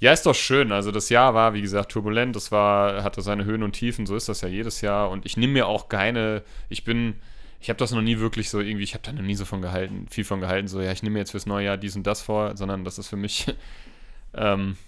[0.01, 0.73] Ja, ist doch schön.
[0.73, 2.35] Also das Jahr war, wie gesagt, turbulent.
[2.35, 4.07] Das war, hatte seine Höhen und Tiefen.
[4.07, 5.11] So ist das ja jedes Jahr.
[5.11, 6.43] Und ich nehme mir auch keine.
[6.71, 7.17] Ich bin,
[7.61, 8.85] ich habe das noch nie wirklich so irgendwie.
[8.85, 10.69] Ich habe da noch nie so von gehalten, viel von gehalten.
[10.69, 12.99] So ja, ich nehme mir jetzt fürs neue Jahr dies und das vor, sondern das
[12.99, 13.47] ist für mich.
[14.35, 14.79] ähm,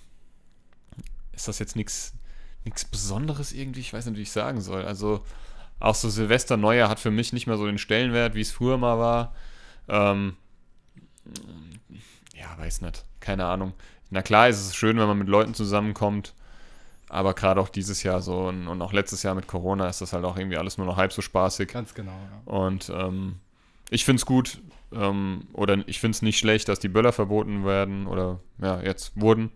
[1.35, 2.15] ist das jetzt nichts,
[2.65, 3.81] nichts Besonderes irgendwie?
[3.81, 4.85] Ich weiß nicht, wie ich sagen soll.
[4.85, 5.25] Also
[5.79, 8.79] auch so Silvester, Neujahr hat für mich nicht mehr so den Stellenwert, wie es früher
[8.79, 9.35] mal war.
[9.88, 10.37] Ähm,
[12.35, 13.05] ja, weiß nicht.
[13.21, 13.75] Keine Ahnung.
[14.12, 16.35] Na klar ist es schön, wenn man mit Leuten zusammenkommt,
[17.09, 20.12] aber gerade auch dieses Jahr so und, und, auch letztes Jahr mit Corona ist das
[20.12, 21.68] halt auch irgendwie alles nur noch halb so spaßig.
[21.68, 22.53] Ganz genau, ja.
[22.53, 23.37] Und ähm,
[23.88, 24.61] ich finde es gut
[24.92, 29.18] ähm, oder ich finde es nicht schlecht, dass die Böller verboten werden oder ja, jetzt
[29.18, 29.51] wurden.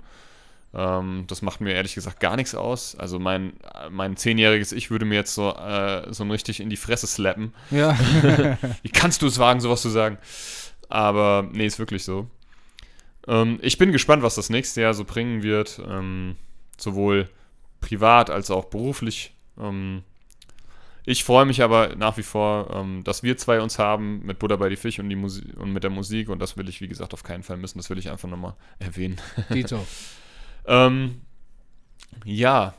[0.73, 2.97] Ähm, das macht mir ehrlich gesagt gar nichts aus.
[2.97, 3.53] Also mein,
[3.91, 7.53] mein zehnjähriges Ich würde mir jetzt so, äh, so richtig in die Fresse slappen.
[7.71, 7.95] Ja.
[8.83, 10.17] Wie kannst du es wagen, sowas zu sagen?
[10.89, 12.31] Aber nee, ist wirklich so.
[13.29, 15.81] Ähm, ich bin gespannt, was das nächste Jahr so bringen wird.
[15.87, 16.37] Ähm,
[16.77, 17.29] sowohl
[17.81, 19.35] privat als auch beruflich.
[19.59, 20.03] Ähm,
[21.05, 24.57] ich freue mich aber nach wie vor, ähm, dass wir zwei uns haben mit Buddha
[24.57, 26.29] bei die Fisch und, die Musi und mit der Musik.
[26.29, 27.79] Und das will ich, wie gesagt, auf keinen Fall missen.
[27.79, 29.21] Das will ich einfach nochmal erwähnen.
[29.51, 29.87] Dito.
[30.67, 31.23] ähm,
[32.25, 32.75] ja.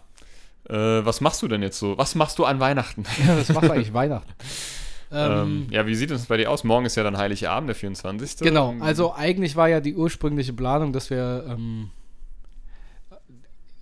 [0.69, 1.97] Äh, was machst du denn jetzt so?
[1.97, 3.05] Was machst du an Weihnachten?
[3.25, 4.33] Ja, das macht eigentlich Weihnachten.
[5.11, 6.63] Ähm, ja, wie sieht es bei dir aus?
[6.63, 8.37] Morgen ist ja dann Heiligabend, der 24.
[8.39, 11.91] Genau, also eigentlich war ja die ursprüngliche Planung, dass wir ähm,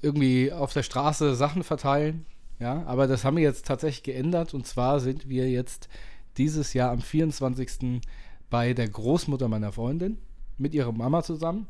[0.01, 2.25] irgendwie auf der Straße Sachen verteilen.
[2.59, 5.89] Ja, aber das haben wir jetzt tatsächlich geändert und zwar sind wir jetzt
[6.37, 8.01] dieses Jahr am 24.
[8.49, 10.19] bei der Großmutter meiner Freundin
[10.57, 11.67] mit ihrer Mama zusammen.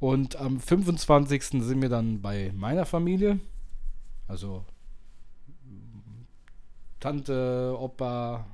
[0.00, 1.44] Und am 25.
[1.44, 3.38] sind wir dann bei meiner Familie.
[4.26, 4.64] Also
[7.00, 8.46] Tante, Opa,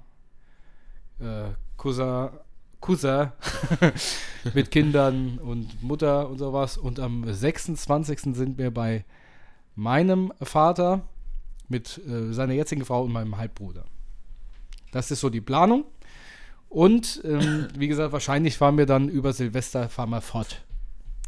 [1.21, 2.31] äh, Cousin,
[2.81, 3.33] Cousin
[4.55, 6.79] mit Kindern und Mutter und sowas.
[6.79, 8.21] Und am 26.
[8.35, 9.05] sind wir bei
[9.75, 11.03] meinem Vater
[11.69, 13.85] mit äh, seiner jetzigen Frau und meinem Halbbruder.
[14.93, 15.85] Das ist so die Planung.
[16.69, 20.63] Und ähm, wie gesagt, wahrscheinlich fahren wir dann über Silvester fahren wir fort.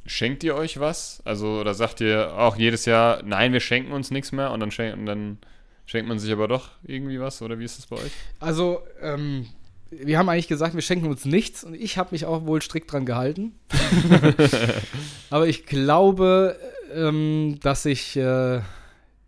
[0.07, 1.21] Schenkt ihr euch was?
[1.27, 4.71] Also, oder sagt ihr auch jedes Jahr, nein, wir schenken uns nichts mehr und dann,
[4.71, 5.39] schenkt, und dann
[5.88, 7.40] schenkt man sich aber doch irgendwie was?
[7.40, 8.12] Oder wie ist das bei euch?
[8.38, 9.46] Also, ähm,
[9.90, 12.92] wir haben eigentlich gesagt, wir schenken uns nichts und ich habe mich auch wohl strikt
[12.92, 13.59] dran gehalten.
[15.31, 16.59] aber ich glaube,
[16.94, 18.61] ähm, dass sich äh,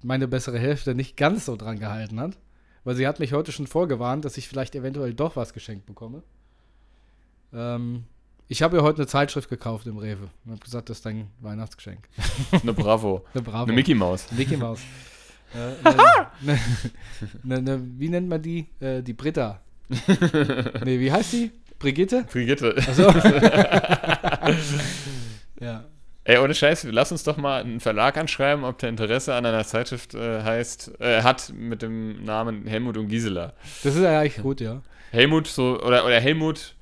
[0.03, 2.37] meine bessere Hälfte nicht ganz so dran gehalten hat.
[2.85, 6.23] Weil sie hat mich heute schon vorgewarnt, dass ich vielleicht eventuell doch was geschenkt bekomme.
[7.55, 8.05] Ähm,
[8.49, 11.29] ich habe ihr heute eine Zeitschrift gekauft im Rewe und habe gesagt, das ist dein
[11.41, 12.07] Weihnachtsgeschenk.
[12.53, 13.25] Eine Bravo.
[13.35, 13.65] Eine Bravo.
[13.65, 14.27] Eine Mickey Maus.
[14.33, 14.81] Mickey Maus.
[15.55, 15.75] Äh,
[17.43, 18.67] ne, ne, wie nennt man die?
[18.81, 19.61] Äh, die Britta.
[20.85, 21.51] nee, wie heißt die?
[21.79, 22.25] Brigitte?
[22.31, 22.77] Brigitte.
[22.87, 23.03] Also.
[25.61, 25.85] ja.
[26.25, 29.65] Ey, ohne Scheiß, lass uns doch mal einen Verlag anschreiben, ob der Interesse an einer
[29.65, 33.55] Zeitschrift äh, heißt, äh, hat mit dem Namen Helmut und Gisela.
[33.83, 34.83] Das ist ja eigentlich gut, ja.
[35.11, 36.75] Helmut so, oder, oder Helmut,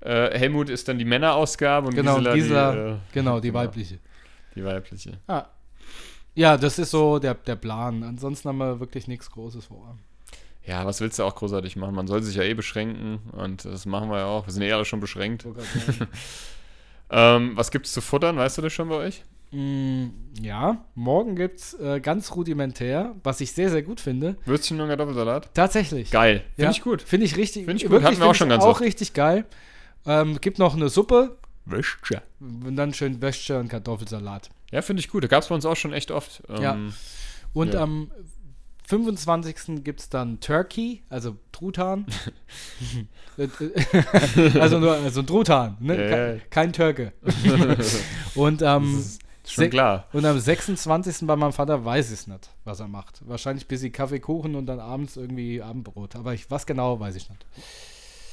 [0.00, 3.58] äh, Helmut ist dann die Männerausgabe und Genau, Gisela, Gisela, die, äh, genau, die genau.
[3.58, 3.98] weibliche.
[4.54, 5.18] die weibliche.
[5.26, 5.46] Ah.
[6.38, 8.02] Ja, das ist so der, der Plan.
[8.04, 9.98] Ansonsten haben wir wirklich nichts Großes vor.
[10.64, 11.94] Ja, was willst du auch großartig machen?
[11.94, 14.46] Man soll sich ja eh beschränken und das machen wir ja auch.
[14.46, 15.46] Wir sind eh alle schon beschränkt.
[17.10, 18.36] Ähm, was gibt's zu futtern?
[18.36, 19.22] Weißt du das schon bei euch?
[19.50, 20.08] Mm,
[20.42, 24.36] ja, morgen gibt's äh, ganz rudimentär, was ich sehr, sehr gut finde.
[24.44, 25.54] Würstchen und Kartoffelsalat?
[25.54, 26.10] Tatsächlich.
[26.10, 26.44] Geil.
[26.54, 27.00] Finde Ja, ich gut.
[27.00, 27.64] Finde ich richtig.
[27.64, 27.92] Find ich gut.
[27.92, 28.80] wirklich Hatten wir auch schon ganz auch oft.
[28.82, 29.46] richtig geil.
[30.04, 32.20] Ähm, gibt noch eine Suppe Würstchen.
[32.40, 34.50] und dann schön Wäsche und Kartoffelsalat.
[34.70, 35.24] Ja, finde ich gut.
[35.24, 36.42] Da gab es bei uns auch schon echt oft.
[36.48, 36.78] Ähm, Ja.
[37.54, 37.80] Und Ja.
[37.82, 38.10] am
[38.86, 39.82] 25.
[39.84, 42.06] gibt es dann Turkey, also Truthahn.
[44.60, 45.94] also nur also ein Truthahn, ne?
[45.94, 46.40] Ja, Ke- ja.
[46.50, 47.12] Kein Türke.
[48.34, 49.02] und, ähm,
[49.46, 50.06] schon Se- klar.
[50.12, 51.26] und am 26.
[51.26, 53.20] bei meinem Vater weiß ich es nicht, was er macht.
[53.26, 56.16] Wahrscheinlich ein bisschen Kaffee, Kuchen und dann abends irgendwie Abendbrot.
[56.16, 57.46] Aber ich, was genau, weiß ich nicht.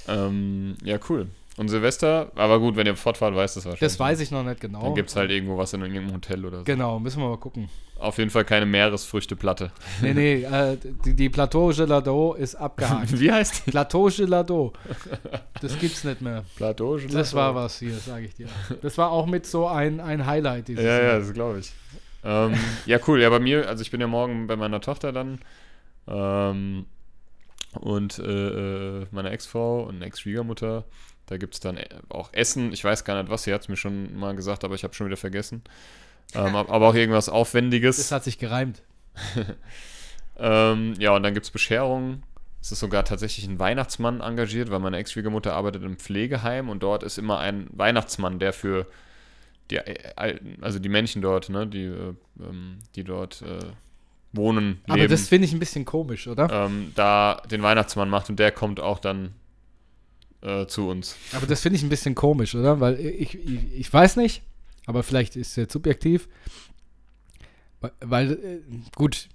[0.08, 1.28] Ähm, ja, cool.
[1.58, 3.80] Und Silvester, aber gut, wenn ihr fortfahrt, weißt du es wahrscheinlich.
[3.80, 4.82] Das weiß ich noch nicht genau.
[4.82, 6.64] Dann gibt es halt irgendwo was in irgendeinem Hotel oder so.
[6.66, 7.70] Genau, müssen wir mal gucken.
[7.98, 9.72] Auf jeden Fall keine Meeresfrüchteplatte.
[10.02, 13.18] Nee, nee, äh, die, die Plateau Gelado ist abgehakt.
[13.20, 13.72] Wie heißt die?
[13.72, 14.74] Plateau Gelado.
[15.62, 16.44] Das gibt's nicht mehr.
[16.58, 16.98] Plateau.
[16.98, 18.48] Das war was hier, sage ich dir.
[18.82, 21.20] Das war auch mit so ein, ein Highlight dieses Ja, ja, Jahr.
[21.20, 21.72] das glaube ich.
[22.26, 22.54] Ähm,
[22.86, 23.22] ja, cool.
[23.22, 25.40] Ja, bei mir, also ich bin ja morgen bei meiner Tochter dann.
[26.08, 26.86] Ähm,
[27.80, 30.84] und äh, äh, meiner Ex-Frau und Ex-Schwiegermutter.
[31.28, 32.72] Da gibt es dann äh, auch Essen.
[32.72, 33.44] Ich weiß gar nicht, was.
[33.44, 35.64] Sie hat es mir schon mal gesagt, aber ich habe schon wieder vergessen.
[36.34, 37.98] Ähm, ab- aber auch irgendwas Aufwendiges.
[37.98, 38.82] Das hat sich gereimt.
[40.38, 42.24] Ähm, ja, und dann gibt es Bescherungen.
[42.62, 47.04] Es ist sogar tatsächlich ein Weihnachtsmann engagiert, weil meine Ex-Schwiegermutter arbeitet im Pflegeheim und dort
[47.04, 48.88] ist immer ein Weihnachtsmann, der für
[49.72, 53.60] die äh, Alten, also die Menschen dort, ne, die, äh, ähm, die dort äh,
[54.34, 56.50] wohnen, Aber leben, das finde ich ein bisschen komisch, oder?
[56.52, 59.32] ähm, da den Weihnachtsmann macht und der kommt auch dann
[60.46, 61.16] äh, zu uns.
[61.34, 62.80] Aber das finde ich ein bisschen komisch, oder?
[62.80, 64.44] Weil ich, ich, ich weiß nicht,
[64.86, 66.28] aber vielleicht ist es jetzt subjektiv.
[68.02, 68.60] Weil- äh,
[68.96, 69.28] gut,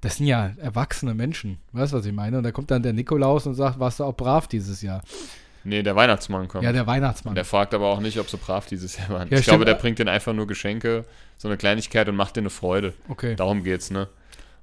[0.00, 1.58] das sind ja erwachsene Menschen.
[1.72, 2.38] Weißt du, was ich meine?
[2.38, 5.02] Und da kommt dann der Nikolaus und sagt, warst du auch brav dieses Jahr?
[5.64, 6.64] Nee, der Weihnachtsmann kommt.
[6.64, 7.36] Ja, der Weihnachtsmann.
[7.36, 9.28] der fragt aber auch nicht, ob sie brav dieses Jahr waren.
[9.30, 9.68] Ja, ich glaube, stimmt.
[9.68, 11.04] der bringt denen einfach nur Geschenke,
[11.38, 12.94] so eine Kleinigkeit und macht denen eine Freude.
[13.08, 13.36] Okay.
[13.36, 14.08] Darum geht's, ne?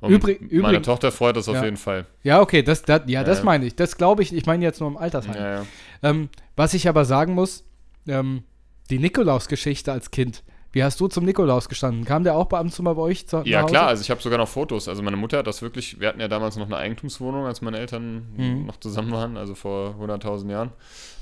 [0.01, 1.65] Und Übrig- meine übrig- Tochter freut das auf Ja.
[1.65, 2.05] jeden Fall.
[2.23, 3.43] Ja, okay, das, das, ja, das Ja.
[3.43, 3.75] meine ich.
[3.75, 4.33] Das glaube ich.
[4.33, 5.35] Ich meine jetzt nur im Altersheim.
[5.35, 5.65] Ja, ja.
[6.03, 7.65] Ähm, was ich aber sagen muss,
[8.07, 8.43] ähm,
[8.89, 12.05] die Nikolaus-Geschichte als Kind Wie hast du zum Nikolaus gestanden?
[12.05, 14.47] Kam der auch bei mal bei euch zu, Ja, klar, also ich habe sogar noch
[14.47, 14.87] Fotos.
[14.87, 17.79] Also meine Mutter hat das wirklich, wir hatten ja damals noch eine Eigentumswohnung, als meine
[17.79, 18.65] Eltern Mhm.
[18.67, 20.69] noch zusammen waren, also vor 100.000 Jahren.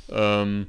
[0.09, 0.67] Ähm,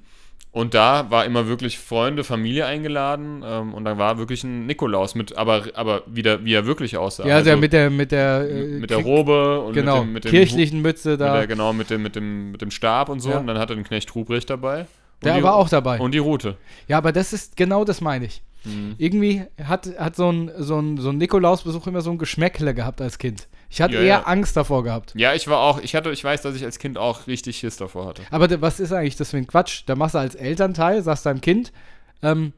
[0.50, 5.14] und da war immer wirklich Freunde, Familie eingeladen ähm, und dann war wirklich ein Nikolaus
[5.14, 7.26] mit, aber, aber wieder, wie er wirklich aussah.
[7.26, 10.12] Ja, also der mit der mit der äh, mit der Robe und genau, mit dem,
[10.14, 11.34] mit dem kirchlichen Mütze da.
[11.34, 13.30] der, genau, mit dem, mit dem, mit dem Stab und so.
[13.30, 13.38] Ja.
[13.38, 14.86] Und dann hatte den Knecht Ruprecht dabei.
[15.22, 15.98] Der die- war auch dabei.
[15.98, 16.56] Und die Rute.
[16.86, 18.42] Ja, aber das ist genau das meine ich.
[18.64, 18.94] Mhm.
[18.98, 23.00] Irgendwie hat, hat so ein, so ein, so ein Nikolausbesuch immer so ein Geschmäckle gehabt
[23.00, 23.48] als Kind.
[23.70, 24.22] Ich hatte Ja, eher ja.
[24.22, 25.12] Angst davor gehabt.
[25.16, 27.76] Ja, ich war auch, ich hatte, ich weiß, dass ich als Kind auch richtig Schiss
[27.76, 28.22] davor hatte.
[28.30, 29.82] Aber was ist eigentlich das für ein Quatsch?
[29.86, 31.72] Da machst du als Elternteil, sagst deinem Kind,
[32.22, 32.52] ähm,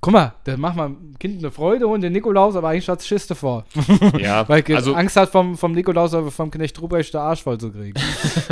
[0.00, 3.02] guck mal, da macht man dem Kind eine Freude und den Nikolaus, aber eigentlich hat
[3.02, 3.64] Schiss davor.
[4.18, 7.42] Ja, Weil es also, Angst hat vom, vom Nikolaus oder vom Knecht Ruprecht der Arsch
[7.42, 8.00] voll zu kriegen.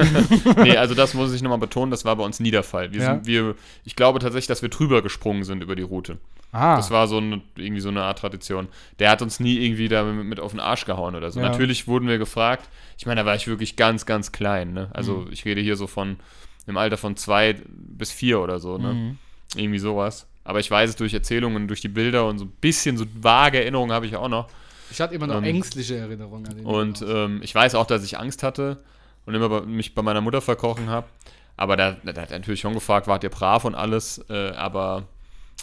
[0.62, 2.92] nee, also das muss ich nochmal betonen, das war bei uns nie der Fall.
[2.92, 3.14] Wir Ja.
[3.14, 6.18] sind, wir, ich glaube tatsächlich, dass wir drüber gesprungen sind über die Route.
[6.56, 8.68] Ah, Das war so eine, irgendwie so eine Art Tradition.
[8.98, 11.40] Der hat uns nie irgendwie da mit, auf den Arsch gehauen oder so.
[11.40, 11.48] Ja.
[11.48, 12.68] Natürlich wurden wir gefragt.
[12.98, 14.72] Ich meine, da war ich wirklich ganz, ganz klein.
[14.72, 14.88] Ne?
[14.92, 15.32] Also Mhm.
[15.32, 16.16] ich rede hier so von
[16.66, 18.78] im Alter von zwei bis vier oder so.
[18.78, 18.92] Ne?
[18.94, 19.18] Mhm.
[19.54, 20.26] Irgendwie sowas.
[20.44, 23.58] Aber ich weiß es durch Erzählungen, durch die Bilder und so ein bisschen so vage
[23.58, 24.48] Erinnerungen habe ich auch noch.
[24.90, 28.04] ich hatte immer noch ähm, ängstliche Erinnerungen an den Und ähm, ich weiß auch, dass
[28.04, 28.78] ich Angst hatte
[29.26, 31.06] und immer bei, mich bei meiner Mutter verkrochen habe.
[31.56, 34.24] Aber da, da hat er natürlich schon gefragt, wart ihr brav und alles.
[34.30, 35.04] Äh, aber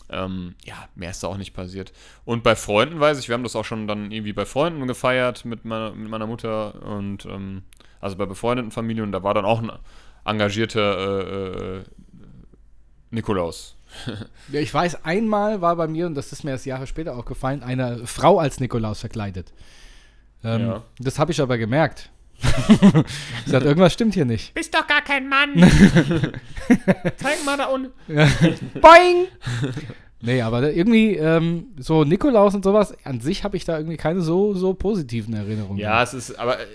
[0.09, 1.93] ähm, ja, mehr ist da auch nicht passiert.
[2.25, 5.45] Und bei Freunden weiß ich, wir haben das auch schon dann irgendwie bei Freunden gefeiert
[5.45, 7.63] mit meiner, mit meiner Mutter und ähm,
[8.01, 9.05] also bei befreundeten Familien.
[9.05, 9.71] Und da war dann auch ein
[10.25, 11.83] engagierter äh, äh,
[13.11, 13.77] Nikolaus.
[14.51, 17.25] Ja, ich weiß, einmal war bei mir, und das ist mir erst Jahre später auch
[17.25, 19.53] gefallen, eine Frau als Nikolaus verkleidet.
[20.43, 20.83] Ähm, Ja.
[20.99, 22.09] Das habe ich aber gemerkt.
[23.45, 24.53] ich sagte, irgendwas stimmt hier nicht.
[24.53, 25.53] Bist doch gar kein Mann.
[27.17, 27.91] Zeig mal da unten.
[28.81, 29.27] Boing!
[30.21, 34.21] nee, aber irgendwie ähm, so Nikolaus und sowas, an sich habe ich da irgendwie keine
[34.21, 35.77] so, so positiven Erinnerungen.
[35.77, 36.65] Ja, es ist, aber äh,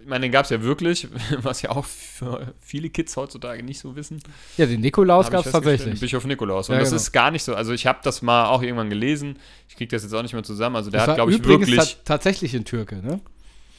[0.00, 1.06] ich meine, den gab es ja wirklich,
[1.42, 4.22] was ja auch für viele Kids heutzutage nicht so wissen.
[4.56, 6.00] ja den Nikolaus gab es tatsächlich.
[6.00, 6.68] Bischof Nikolaus.
[6.70, 6.96] Und Ja, das genau.
[6.96, 7.54] ist gar nicht so.
[7.54, 9.38] Also ich habe das mal auch irgendwann gelesen.
[9.68, 10.76] Ich kriege das jetzt auch nicht mehr zusammen.
[10.76, 11.76] Also der Das hat, glaube ich, wirklich.
[11.76, 13.20] ta tatsächlich ein Türke, ne?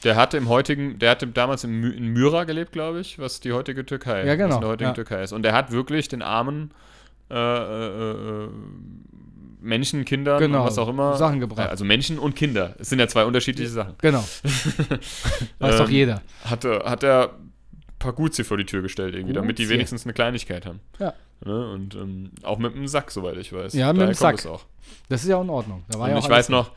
[0.04, 3.52] Der hatte im heutigen, der hatte damals in, in Myra gelebt, glaube ich, was die
[3.52, 4.94] heutige Türkei, Ja, genau, was in der heutigen ja.
[4.94, 5.32] Türkei ist.
[5.32, 6.70] Und der hat wirklich den armen
[7.30, 8.48] äh, äh, äh,
[9.60, 11.16] Menschen, Kindern Genau, was auch immer.
[11.16, 11.68] Sachen gebracht.
[11.68, 12.74] Also Menschen und Kinder.
[12.78, 13.94] Es sind ja zwei unterschiedliche Sachen.
[13.98, 14.24] Genau.
[15.58, 16.22] Weiß doch Ähm, jeder.
[16.44, 17.52] Hat, er- hat er ein
[17.98, 19.74] paar Guzi vor die Tür gestellt, irgendwie, damit die Guzi.
[19.74, 20.80] wenigstens eine Kleinigkeit haben.
[20.98, 21.12] Ja.
[21.44, 21.70] Ne?
[21.72, 23.74] Und ähm, auch mit einem Sack, soweit ich weiß.
[23.74, 24.60] Ja, mit Daher dem kommt Sack.
[25.08, 25.84] Das ist ja auch in Ordnung.
[25.88, 26.72] Da war Und ja auch ich weiß noch,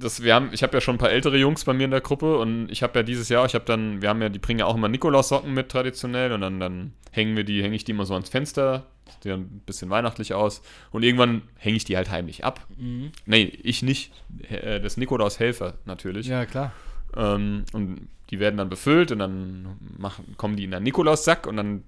[0.00, 2.00] dass wir haben, ich habe ja schon ein paar ältere Jungs bei mir in der
[2.00, 4.60] Gruppe und ich habe ja dieses Jahr, ich habe dann, wir haben ja, die bringen
[4.60, 7.92] ja auch immer Nikolaussocken mit traditionell und dann, dann hängen wir die, hänge ich die
[7.92, 11.96] immer so ans Fenster, sieht dann ein bisschen weihnachtlich aus und irgendwann hänge ich die
[11.96, 12.66] halt heimlich ab.
[12.76, 13.12] Mhm.
[13.26, 14.12] Nee, ich nicht,
[14.48, 16.26] äh, das Nikolaushelfer natürlich.
[16.26, 16.72] Ja, klar.
[17.16, 21.56] Ähm, und die werden dann befüllt und dann machen, kommen die in einen Nikolaussack und
[21.56, 21.84] dann.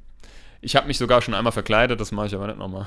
[0.65, 2.87] Ich habe mich sogar schon einmal verkleidet, das mache ich aber nicht nochmal.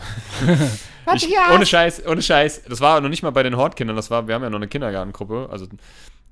[1.15, 2.63] ich, ohne Scheiß, ohne Scheiß.
[2.69, 4.69] Das war noch nicht mal bei den Hortkindern, das war, wir haben ja noch eine
[4.69, 5.67] Kindergartengruppe, also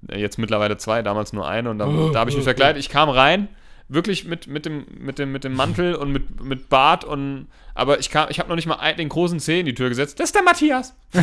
[0.10, 2.80] äh, jetzt mittlerweile zwei, damals nur eine und da, da habe ich mich verkleidet.
[2.80, 3.50] Ich kam rein,
[3.90, 8.00] wirklich mit, mit, dem, mit, dem, mit dem Mantel und mit, mit Bart und aber
[8.00, 10.20] ich kam, ich habe noch nicht mal den großen Zeh in die Tür gesetzt.
[10.20, 10.96] Das ist der Matthias.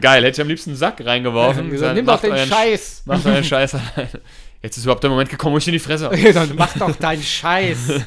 [0.00, 1.70] geil, hätte ich am liebsten einen Sack reingeworfen.
[1.70, 3.02] Gesagt, Nimm doch den Scheiß.
[3.06, 4.20] Macht euren Scheiß alleine.
[4.64, 6.10] Jetzt ist überhaupt der Moment gekommen, wo ich in die Fresse hau.
[6.32, 7.76] Dann mach doch deinen Scheiß.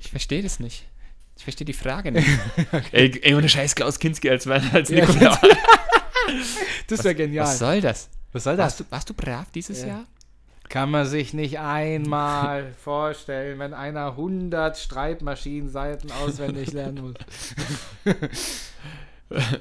[0.00, 0.84] Ich verstehe das nicht.
[1.36, 2.28] Ich verstehe die Frage nicht.
[2.92, 5.38] ey, ey, ohne Scheiß Klaus Kinski als, als Ja, Nikolaus.
[6.86, 7.46] Das wäre genial.
[7.46, 8.08] Was soll das?
[8.32, 8.64] Was soll das?
[8.64, 9.88] Warst du, warst du brav dieses Ja.
[9.88, 10.04] Jahr?
[10.68, 17.14] Kann man sich nicht einmal vorstellen, wenn einer 100 Streitmaschinenseiten auswendig lernen
[18.04, 18.14] muss.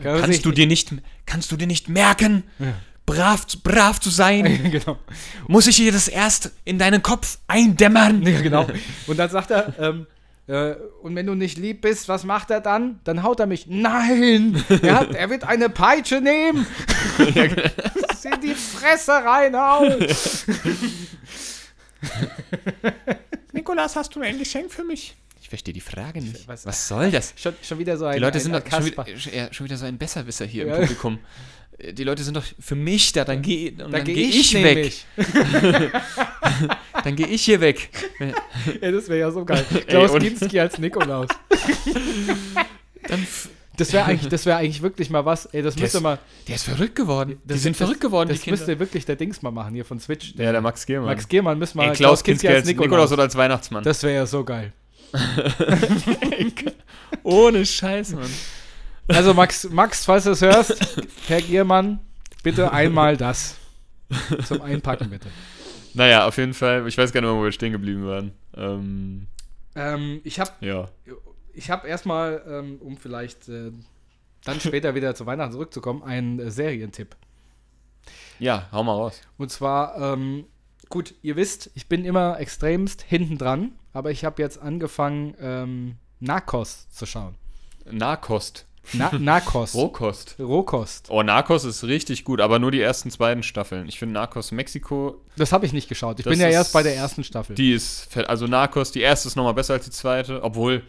[0.04, 0.94] Kannst du dir nicht,
[1.26, 2.44] kannst du dir nicht merken,
[3.14, 4.44] brav, zu- brav zu sein?
[4.72, 4.98] genau.
[5.48, 8.22] Muss ich dir das erst in deinen Kopf eindämmern?
[8.24, 8.68] Ja, genau.
[9.08, 10.08] Und dann sagt er, ähm,
[10.48, 13.00] äh, und wenn du nicht lieb bist, was macht er dann?
[13.04, 13.68] Dann haut er mich.
[13.68, 14.64] Nein!
[14.82, 16.66] Er, hat, er wird eine Peitsche nehmen!
[17.18, 20.08] Sie in die Fresse reinhauen!
[23.54, 25.16] Nikolas, hast du ein Geschenk für mich?
[25.42, 26.48] Ich verstehe die Frage nicht.
[26.48, 27.34] Was- Was, soll das?
[27.36, 29.78] Schon, schon wieder so ein Die Leute ein, sind doch schon wieder, ja, schon wieder
[29.78, 30.76] so ein Besserwisser hier Ja.
[30.76, 31.20] im Publikum.
[31.94, 34.64] Die Leute sind doch für mich da, dann gehe Da dann gehe geh ich, ich,
[34.64, 34.94] weg.
[37.04, 37.90] Dann gehe ich hier weg.
[38.82, 39.66] Ja, das wäre ja so geil.
[39.88, 41.28] Klaus und- Kinski als Nikolaus.
[43.78, 45.46] Das wäre eigentlich, das wär eigentlich wirklich mal was.
[45.46, 46.20] Ey, das Der müsste ist- mal.
[46.50, 47.38] der ist verrückt geworden.
[47.46, 48.58] Das, die sind das, verrückt geworden, Das die Kinder.
[48.60, 50.34] müsste wirklich der Dings mal machen hier von Switch.
[50.36, 51.08] ja, der Max Giermann.
[51.10, 53.12] Max Giermann müsste mal Ey, Klaus Kinski als Nikolaus.
[53.14, 53.84] oder als Weihnachtsmann.
[53.86, 54.74] Das wäre ja so geil.
[57.24, 58.30] Ohne Scheiß, Mann.
[59.10, 60.78] Also Max, Max, falls du es hörst,
[61.28, 62.00] Herr Giermann,
[62.44, 63.56] bitte einmal das.
[64.46, 65.30] Zum Einpacken, bitte.
[65.94, 66.88] Naja, auf jeden Fall.
[66.88, 68.32] Ich weiß gar nicht mehr, wo wir stehen geblieben waren.
[68.56, 69.28] Ähm,
[69.76, 70.90] Ähm, ich habe ja.
[71.54, 73.72] ich hab erstmal, ähm, um vielleicht äh,
[74.44, 77.16] dann später wieder zu Weihnachten zurückzukommen, einen äh, Serientipp.
[78.40, 79.22] Ja, hau mal raus.
[79.38, 80.46] Und zwar, ähm,
[80.90, 85.96] gut, ihr wisst, ich bin immer extremst hinten dran, aber ich habe jetzt angefangen, ähm,
[86.20, 87.36] Narcos zu schauen.
[87.90, 88.66] Narkost.
[88.94, 89.74] Na Narcos.
[89.76, 90.36] Rohkost.
[90.40, 91.08] Rohkost.
[91.10, 93.88] Oh, Narcos ist richtig gut, aber nur die ersten beiden Staffeln.
[93.88, 96.20] Ich finde Narcos Mexiko, Das habe ich nicht geschaut.
[96.20, 97.56] Ich bin ja erst bei der ersten Staffel.
[97.56, 100.84] die ist, also Narcos, die erste ist nochmal besser als die zweite, obwohl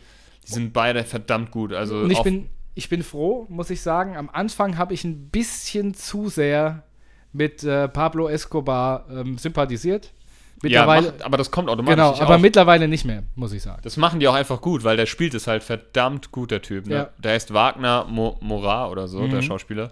[0.47, 1.73] die sind beide verdammt gut.
[1.73, 4.17] Also Und ich bin, ich bin froh, muss ich sagen.
[4.17, 6.85] Am Anfang habe ich ein bisschen zu sehr
[7.33, 10.13] mit äh, Pablo Escobar ähm, sympathisiert.
[10.63, 11.97] Ja, Mittlerweile, macht, aber das kommt automatisch.
[11.97, 12.41] genau, aber auch.
[12.41, 13.81] mittlerweile nicht mehr, muss ich sagen.
[13.83, 16.87] Das machen die auch einfach gut, weil der spielt es halt verdammt gut, der Typ.
[16.87, 16.95] Ne?
[16.95, 17.11] Ja.
[17.19, 19.43] Der heißt Wagner Mo Morar oder so, der Mhm.
[19.43, 19.91] Schauspieler.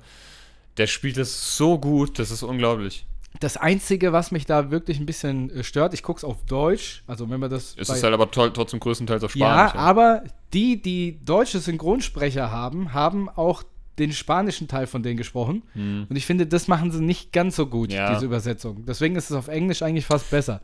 [0.76, 3.04] Der spielt es so gut, das ist unglaublich.
[3.40, 7.02] Das Einzige, was mich da wirklich ein bisschen äh, stört, ich gucke es auf Deutsch,
[7.06, 7.74] also wenn man das.
[7.78, 9.74] Es ist halt aber trotzdem größtenteils auf ja, Spanisch.
[9.74, 13.62] aber die, die deutsche Synchronsprecher haben, haben auch
[13.98, 15.62] den spanischen Teil von denen gesprochen.
[15.74, 17.92] Und ich finde, das machen sie nicht ganz so gut.
[17.92, 18.12] Ja.
[18.14, 18.84] diese Übersetzung.
[18.86, 20.60] Deswegen ist es auf Englisch eigentlich fast besser.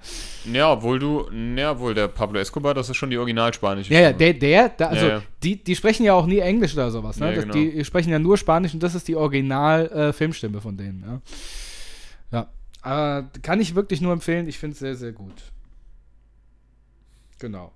[0.50, 4.12] Ja, obwohl du, ja, obwohl der Pablo Escobar, das ist schon die originalspanische Ja, ja,
[4.12, 5.22] der, der, da, also Ja, ja.
[5.42, 7.34] Die, die sprechen ja auch nie Englisch oder sowas, ne?
[7.34, 7.52] Genau.
[7.52, 11.04] Die sprechen ja nur Spanisch und das ist die Original-Filmstimme von denen,
[12.32, 12.48] ja.
[12.82, 13.18] Ja.
[13.18, 15.42] Äh, kann ich wirklich nur empfehlen, ich finde es sehr, sehr gut.
[17.38, 17.72] Genau.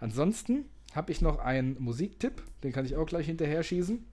[0.00, 4.04] Ansonsten habe ich noch einen Musiktipp, den kann ich auch gleich hinterher schießen.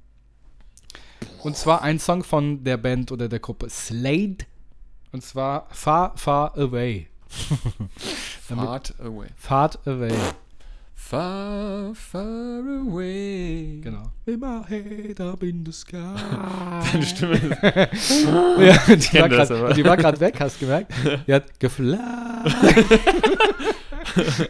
[1.44, 4.38] Und zwar ein Song von der Band oder der Gruppe Slade.
[5.12, 7.08] Und zwar Far, Far Away.
[8.48, 9.28] Fart away.
[9.36, 10.14] Far Away.
[10.98, 13.80] Far, far away.
[13.82, 14.12] Genau.
[14.26, 16.16] In my head up in the sky.
[16.92, 19.74] Deine Stimme ist ja, die, war grad, aber.
[19.74, 20.92] die war gerade weg, hast du gemerkt?
[21.28, 22.56] Die hat geflaht.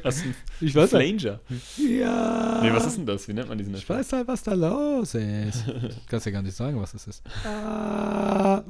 [0.04, 0.92] ein Ich weiß.
[0.92, 1.40] Flanger.
[1.78, 2.62] Ja.
[2.62, 3.28] Nee, was ist denn das?
[3.28, 5.66] Wie nennt man diesen Ich weiß halt, was da los ist.
[6.08, 7.24] Kannst ja gar nicht sagen, was das ist.
[7.44, 8.64] Ah.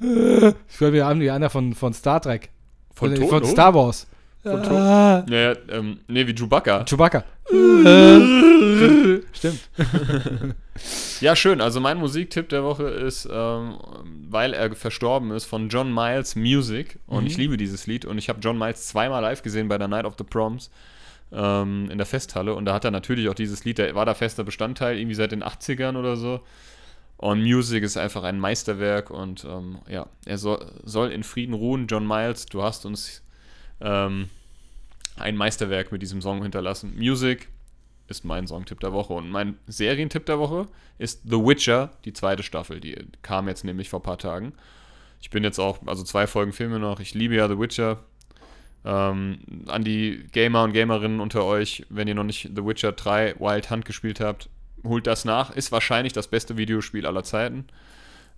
[0.00, 2.50] ich höre mir an wie einer von, von Star Trek.
[2.92, 3.46] Von Ton, von oh.
[3.46, 4.06] Star Wars.
[4.50, 5.24] Von ah.
[5.28, 6.84] Ja, ja, ähm, nee, wie Chewbacca.
[6.84, 7.24] Chewbacca.
[7.50, 9.20] Äh.
[9.32, 9.60] Stimmt.
[11.20, 11.60] Ja, schön.
[11.60, 13.78] Also mein Musiktipp der Woche ist, ähm,
[14.28, 17.00] weil er verstorben ist, von John Miles Music.
[17.08, 17.26] Und Mhm.
[17.26, 18.04] ich liebe dieses Lied.
[18.04, 20.70] Und ich habe John Miles zweimal live gesehen bei der Night of the Proms
[21.32, 22.54] ähm, in der Festhalle.
[22.54, 25.32] Und da hat er natürlich auch dieses Lied, der war da fester Bestandteil, irgendwie seit
[25.32, 26.40] den 80ern oder so.
[27.16, 29.10] Und Music ist einfach ein Meisterwerk.
[29.10, 31.88] Und ähm, ja, er soll, soll in Frieden ruhen.
[31.88, 33.24] John Miles, du hast uns
[33.80, 34.28] ähm,
[35.20, 36.94] ein Meisterwerk mit diesem Song hinterlassen.
[36.96, 37.48] Music
[38.08, 39.12] ist mein Songtipp der Woche.
[39.12, 40.66] Und mein Serientipp der Woche
[40.98, 42.80] ist The Witcher, die zweite Staffel.
[42.80, 44.54] Die kam jetzt nämlich vor ein paar Tagen.
[45.20, 47.00] Ich bin jetzt auch, also zwei Folgen Filme noch.
[47.00, 47.98] Ich liebe ja The Witcher.
[48.84, 53.34] Ähm, an die Gamer und Gamerinnen unter euch, wenn ihr noch nicht The Witcher 3
[53.38, 54.48] Wild Hunt gespielt habt,
[54.84, 55.50] holt das nach.
[55.50, 57.66] Ist wahrscheinlich das beste Videospiel aller Zeiten.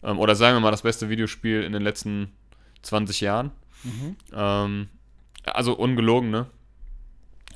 [0.03, 2.33] Ähm, oder sagen wir mal das beste Videospiel in den letzten
[2.83, 3.53] 20 Jahren.
[4.35, 4.89] Ähm,
[5.45, 6.47] also ungelogen, ne?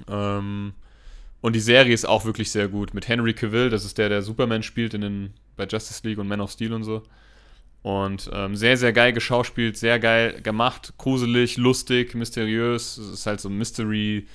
[0.08, 0.74] Ähm,
[1.40, 2.94] und die Serie ist auch wirklich sehr gut.
[2.94, 6.28] Mit Henry Cavill, das ist der, der Superman spielt in den, bei Justice League und
[6.28, 7.02] Man of Steel und so.
[7.82, 12.96] Und ähm, sehr, sehr geil geschauspielt, sehr geil gemacht, gruselig, lustig, mysteriös.
[12.96, 14.26] Es ist halt so Mystery,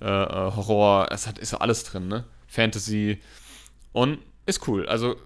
[0.00, 2.24] äh, äh, Horror, es hat, ist alles drin, ne?
[2.46, 3.20] Fantasy.
[3.92, 4.88] Und ist cool.
[4.88, 5.16] Also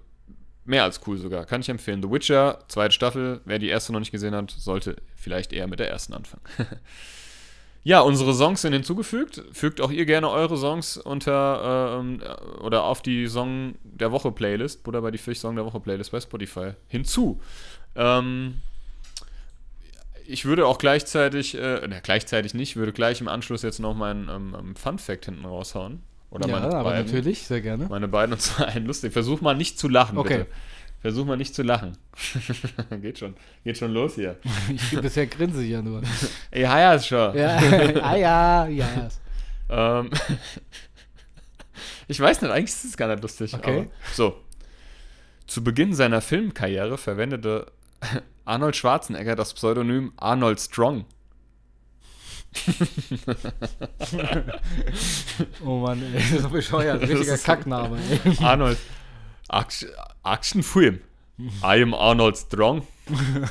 [0.65, 1.45] mehr als cool sogar.
[1.47, 2.03] Kann ich empfehlen.
[2.03, 3.41] The Witcher, zweite Staffel.
[3.45, 6.43] Wer die erste noch nicht gesehen hat, sollte vielleicht eher mit der ersten anfangen.
[7.85, 9.43] Ja, unsere Songs sind hinzugefügt.
[9.53, 12.23] Fügt auch ihr gerne eure Songs unter ähm,
[12.61, 16.13] oder auf die Song der Woche Playlist oder bei die Fisch Song der Woche Playlist
[16.13, 17.41] bei Spotify hinzu.
[17.97, 18.61] Ähm,
[20.27, 24.29] ich würde auch gleichzeitig, äh, ne, gleichzeitig nicht, würde gleich im Anschluss jetzt noch meinen
[24.29, 26.03] ähm, ähm, Fun Fact hinten raushauen.
[26.31, 27.07] Oder ja, meine aber beiden.
[27.07, 27.87] natürlich, sehr gerne.
[27.89, 29.13] Meine beiden und zwar einen lustig.
[29.13, 30.39] Versuch mal nicht zu lachen, Okay.
[30.39, 30.51] bitte.
[31.03, 31.99] Versuch mal nicht zu lachen.
[33.03, 33.35] geht schon.
[33.65, 34.39] Geht schon los hier.
[34.73, 36.01] Ich, bisher grinse ich ja nur.
[36.55, 37.37] Ja, ist schon.
[37.37, 37.59] Ja,
[38.03, 39.09] ah ja, ja.
[39.69, 40.11] Ähm,
[42.07, 43.53] ich weiß nicht, eigentlich ist es gar nicht lustig.
[43.53, 43.91] Okay.
[44.13, 44.41] So.
[45.49, 47.73] Zu Beginn seiner Filmkarriere verwendete
[48.45, 51.05] Arnold Schwarzenegger das Pseudonym Arnold Strong.
[55.65, 57.03] Oh Mann, ey, das ist so bescheuert.
[57.03, 58.37] Richtiger Kackname, ey.
[58.45, 58.79] Arnold.
[59.53, 59.91] Action,
[60.25, 61.01] Actionfilm.
[61.63, 62.87] I am Arnold Strong.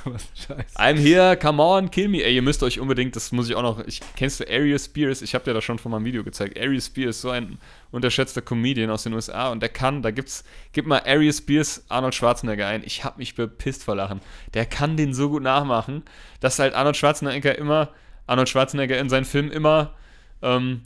[0.06, 0.78] Was Scheiße.
[0.78, 2.24] I'm here, come on, kill me.
[2.24, 5.22] Ey, ihr müsst euch unbedingt, das muss ich auch noch, ich kennst du Arius Spears?
[5.22, 6.58] Ich habe dir das schon von meinem Video gezeigt.
[6.58, 7.58] Arius Spears, so ein
[7.92, 12.16] unterschätzter Comedian aus den USA und der kann, da gibt's, gib mal Arius Spears Arnold
[12.16, 12.84] Schwarzenegger ein.
[12.86, 14.22] Ich hab mich bepisst vor Lachen.
[14.54, 16.04] Der kann den so gut nachmachen,
[16.40, 17.90] dass halt Arnold Schwarzenegger immer,
[18.28, 19.94] Arnold Schwarzenegger in seinen Filmen immer,
[20.42, 20.84] ähm,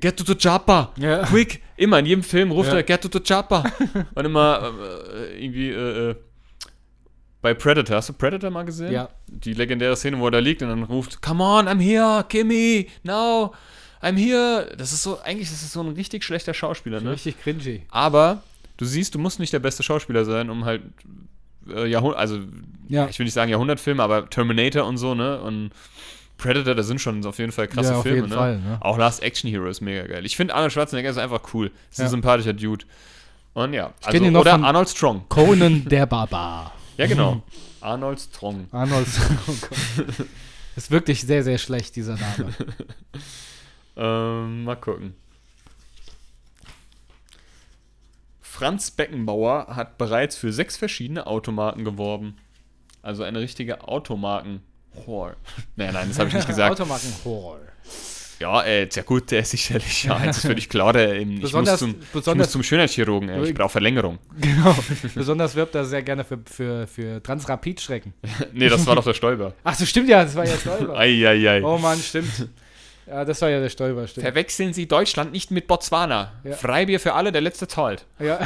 [0.00, 0.92] Get to the chopper!
[0.98, 1.22] Ja.
[1.24, 1.62] Quick!
[1.76, 2.76] Immer in jedem Film ruft Ja.
[2.76, 3.64] er Get to the chopper!
[4.14, 4.72] und immer
[5.14, 6.14] äh, irgendwie äh, äh,
[7.42, 8.92] bei Predator, hast du Predator mal gesehen?
[8.92, 9.08] Ja.
[9.28, 12.88] Die legendäre Szene, wo er da liegt und dann ruft, Come on, I'm here, Kimmy,
[13.02, 13.52] now,
[14.02, 14.72] I'm here.
[14.78, 17.12] Das ist so, eigentlich ist es so ein richtig schlechter Schauspieler, ne?
[17.12, 17.82] Richtig cringy.
[17.90, 18.42] Aber
[18.78, 20.82] du siehst, du musst nicht der beste Schauspieler sein, um halt
[21.68, 22.38] äh, Jahrhundert, also
[22.88, 23.08] Ja.
[23.08, 25.40] ich will nicht sagen Jahrhundertfilme, aber Terminator und so, ne?
[25.40, 25.70] Und
[26.36, 28.34] Predator, da sind schon auf jeden Fall krasse Ja, auf Filme, jeden ne?
[28.36, 28.78] Fall, ne?
[28.80, 30.26] Auch Last Action Hero ist mega geil.
[30.26, 31.70] Ich finde Arnold Schwarzenegger ist einfach cool.
[31.90, 32.08] Ist ein Ja.
[32.10, 32.84] sympathischer Dude.
[33.54, 35.24] Und ja, also, kenn ihn noch oder Arnold Strong.
[35.28, 36.72] Conan der Barbar.
[36.96, 37.42] Ja, genau.
[37.80, 38.68] Arnold Strong.
[38.70, 39.06] Arnold.
[39.48, 40.26] Oh Gott.
[40.76, 42.52] Ist wirklich sehr, sehr schlecht, dieser Name.
[43.96, 45.14] Ähm, mal gucken.
[48.40, 52.36] Franz Beckenbauer hat bereits für sechs verschiedene Automarken geworben.
[53.02, 54.62] Also eine richtige Automarken.
[55.06, 55.36] Whore.
[55.76, 56.72] Nein, nein, das habe ich nicht gesagt.
[56.80, 57.60] Automarken Hall.
[58.40, 60.04] ja, äh, sehr gut, der ist sicherlich.
[60.04, 62.62] Ja, jetzt ist völlig klar, der, ähm, ich, muss Besonders- zum, ich besonders- muss zum
[62.62, 64.18] Schönheitschirurgen, äh, ich brauche Verlängerung.
[64.40, 64.74] Genau.
[65.14, 68.12] Besonders wirbt er sehr gerne für, für, für Transrapid-Schrecken.
[68.52, 69.52] nee, das war doch der Stolper.
[69.64, 70.96] Ach so, stimmt ja, das war ja Stolper.
[70.96, 71.62] Eieiei.
[71.62, 72.48] Oh Mann, stimmt.
[73.06, 74.24] Ja, das war ja der Stolper, stimmt.
[74.24, 76.32] Verwechseln Sie Deutschland nicht mit Botswana.
[76.42, 76.52] Ja.
[76.54, 78.06] Freibier für alle, der letzte zahlt.
[78.18, 78.40] Ja.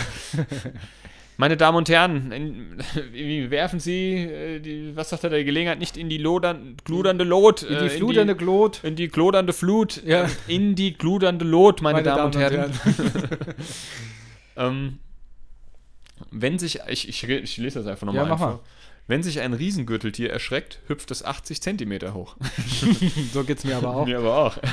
[1.40, 2.78] Meine Damen und Herren, in,
[3.12, 7.22] wie werfen Sie, äh, die, was sagt er, der Gelegenheit, nicht in die lodern, gludernde
[7.22, 7.62] Lot.
[7.62, 8.82] In die äh, fludernde Glut.
[8.82, 10.02] in die glodernde Flut.
[10.04, 10.24] Ja.
[10.24, 12.72] äh, In die gludernde Lot, meine, Damen, und Herren.
[12.72, 13.54] Herren.
[14.56, 14.98] Ähm,
[16.32, 18.54] wenn sich, ich, ich, ich lese das einfach nochmal Ja, einfach.
[18.54, 18.58] mal.
[19.08, 22.36] Wenn sich ein Riesengürteltier erschreckt, hüpft es 80 Zentimeter hoch.
[23.32, 24.06] So geht's mir aber auch.
[24.06, 24.58] Mir aber auch.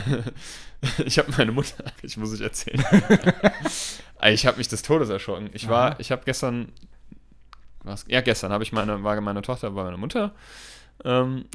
[1.03, 2.83] Ich habe meine Mutter, ich muss ich erzählen.
[4.23, 5.49] ich habe mich des Todes erschrocken.
[5.53, 6.71] Ich war, ich habe gestern,
[7.83, 10.36] was, ja gestern habe ich meine, war meine Tochter bei meiner Mutter
[11.03, 11.45] ähm,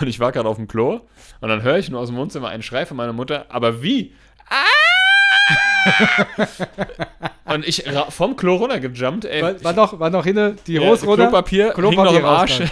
[0.00, 1.02] und ich war gerade auf dem Klo
[1.40, 4.14] und dann höre ich nur aus dem Wohnzimmer einen Schrei von meiner Mutter, aber wie?
[4.48, 4.83] Ah!
[7.44, 9.42] und ich vom Klo runtergejumpt, ey.
[9.42, 11.28] War, war, noch, war noch hinne die Ja, Hose runter?
[11.28, 12.60] Klopapier, Klopapier hing noch im Arsch.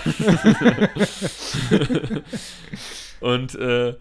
[3.21, 3.93] und äh,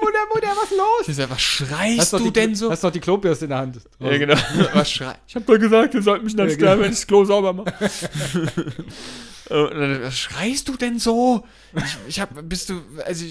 [0.00, 1.08] Mutter, Mutter, was los?
[1.08, 2.70] ich sag, was schreist Hast du denn so?
[2.70, 3.78] Hast doch die Klobürste in der Hand.
[3.98, 4.34] Ja, genau.
[4.72, 6.82] Was schrei ich hab doch gesagt, ihr sollt mich dann Ja, sterben, genau.
[6.84, 7.72] wenn ich das Klo sauber mache.
[9.50, 11.44] Und dann, was schreist du denn so?
[11.74, 13.24] Ich, ich hab, bist du, also,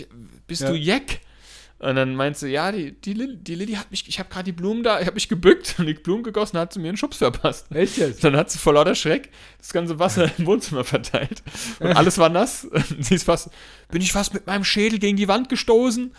[0.47, 0.70] bist Ja.
[0.70, 1.20] du Jack?
[1.82, 4.44] Und dann meinst du, ja, die, die, Lilly, die Lilly hat mich, ich habe gerade
[4.44, 6.98] die Blumen da, ich habe mich gebückt und die Blumen gegossen, hat sie mir einen
[6.98, 7.72] Schubs verpasst.
[7.74, 8.24] Echt jetzt?
[8.24, 11.42] Dann hat sie vor lauter Schreck das ganze Wasser im Wohnzimmer verteilt.
[11.80, 12.66] Und alles war nass.
[12.66, 13.50] Und sie ist fast,
[13.90, 16.14] bin ich fast mit meinem Schädel gegen die Wand gestoßen.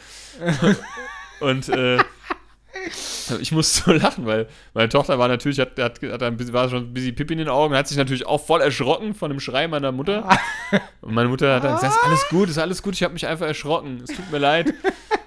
[1.40, 1.98] Und äh,
[3.40, 6.68] ich musste so lachen, weil meine Tochter war natürlich, hat, hat, hat ein bisschen, war
[6.70, 9.38] schon ein bisschen Pipi in den Augen, hat sich natürlich auch voll erschrocken von dem
[9.38, 10.28] Schrei meiner Mutter.
[11.02, 13.26] Und meine Mutter hat dann gesagt, ist alles gut, ist alles gut, ich habe mich
[13.26, 14.74] einfach erschrocken, es tut mir leid.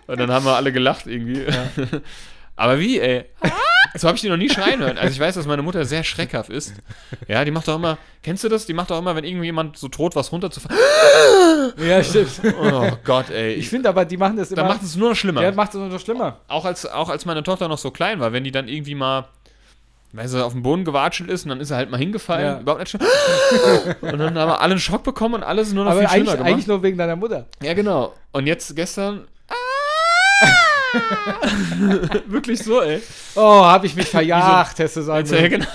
[0.08, 1.46] Und dann haben wir alle gelacht irgendwie.
[2.58, 3.26] Aber wie, ey?
[3.98, 4.98] So habe ich die noch nie schreien hören.
[4.98, 6.74] Also ich weiß, dass meine Mutter sehr schreckhaft ist.
[7.28, 8.66] Ja, die macht doch immer, kennst du das?
[8.66, 10.78] Die macht doch immer, wenn irgendjemand so droht, was runterzufahren.
[11.78, 12.30] Ja, stimmt.
[12.62, 13.54] Oh Gott, ey.
[13.54, 14.58] Ich finde aber, die machen das immer.
[14.62, 15.42] dann macht es nur noch schlimmer.
[15.42, 16.40] ja, macht es noch schlimmer.
[16.48, 19.28] auch, als, auch als meine Tochter noch so klein war, wenn die dann irgendwie mal,
[20.14, 22.60] weil sie auf dem Boden gewatschelt ist und dann ist er halt mal hingefallen, Ja.
[22.62, 23.02] überhaupt nicht schlimm.
[24.02, 26.32] Und dann haben wir alle einen Schock bekommen und alles nur noch Aber viel schlimmer
[26.34, 26.50] gemacht.
[26.50, 27.48] eigentlich nur wegen deiner Mutter.
[27.62, 28.14] ja, genau.
[28.32, 29.28] Und jetzt gestern.
[32.28, 33.02] Wirklich so, ey.
[33.36, 35.66] Oh, habe ich mich verjagt, hättest du sagen Ja, genau.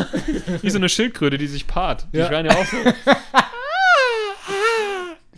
[0.63, 2.07] Wie so eine Schildkröte, die sich paart.
[2.13, 2.29] Die Ja.
[2.29, 2.77] schreien ja auch so.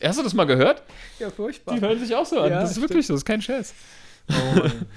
[0.04, 0.82] Hast du das mal gehört?
[1.20, 1.76] Ja, furchtbar.
[1.76, 2.50] Die hören sich auch so an.
[2.50, 3.72] Ja, das ist wirklich so, das ist kein Scherz.
[4.30, 4.34] Oh.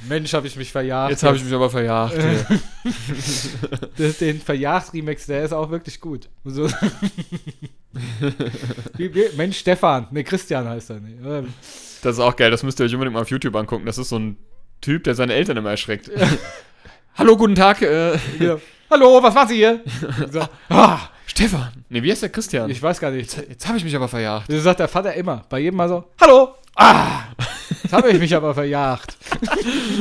[0.07, 1.11] Mensch, habe ich mich verjagt.
[1.11, 2.15] Jetzt habe ich mich aber verjagt.
[4.19, 6.29] Den- Verjagt-Remix, der ist auch wirklich gut.
[6.43, 6.69] So.
[9.35, 10.07] Mensch, Stefan.
[10.11, 10.99] Ne, Christian heißt er.
[10.99, 11.43] Nee.
[12.05, 13.87] Das ist auch geil, das müsst ihr euch unbedingt mal auf YouTube angucken.
[13.87, 14.37] Das ist so ein
[14.79, 16.11] Typ, der seine Eltern immer erschreckt.
[17.15, 18.57] Hallo, guten Tag, äh, ja.
[18.91, 19.81] Hallo, was macht ihr hier?
[20.31, 21.83] So, ah, Stefan.
[21.89, 22.69] Ne, wie heißt der Christian?
[22.69, 23.35] ich weiß gar nicht.
[23.35, 24.51] jetzt habe ich mich aber verjagt.
[24.51, 25.45] Das sagt der Vater immer.
[25.49, 26.53] Bei jedem Mal so, hallo.
[26.75, 27.23] Ah,
[27.81, 29.17] jetzt habe ich mich aber verjagt.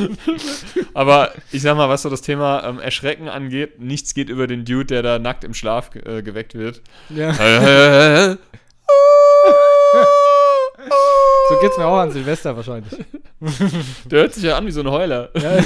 [0.93, 4.63] Aber ich sag mal, was so das Thema ähm, Erschrecken angeht, nichts geht über den
[4.65, 6.81] Dude, der da nackt im Schlaf äh, geweckt wird.
[7.09, 7.31] Ja.
[8.31, 8.37] Äh,
[11.47, 12.93] So geht's mir auch an Silvester wahrscheinlich.
[14.05, 15.29] der hört sich ja an wie so ein Heuler.
[15.35, 15.57] Ja.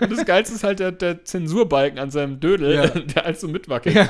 [0.00, 2.86] Und das Geilste ist halt der, der Zensurbalken an seinem Dödel, Ja.
[3.14, 3.94] der halt so mitwackelt.
[3.94, 4.08] Ja.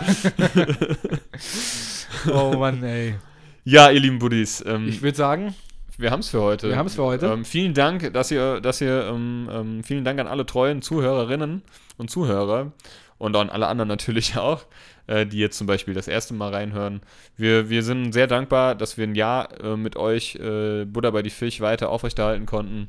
[2.32, 3.16] oh Mann, ey.
[3.64, 5.54] Ja, ihr lieben Buddies, ähm, Ich würde sagen,
[5.96, 6.68] wir haben es für heute.
[6.68, 7.26] Wir haben's für heute.
[7.26, 11.62] Ähm, vielen Dank, dass ihr, dass ihr, ähm, ähm, vielen Dank an alle treuen Zuhörerinnen
[11.96, 12.72] und Zuhörer
[13.18, 14.64] und an alle anderen natürlich auch,
[15.06, 17.00] äh, die jetzt zum Beispiel das erste Mal reinhören.
[17.36, 21.22] Wir, wir sind sehr dankbar, dass wir ein Jahr äh, mit euch äh, Buddha bei
[21.22, 22.88] die Fisch weiter aufrechterhalten konnten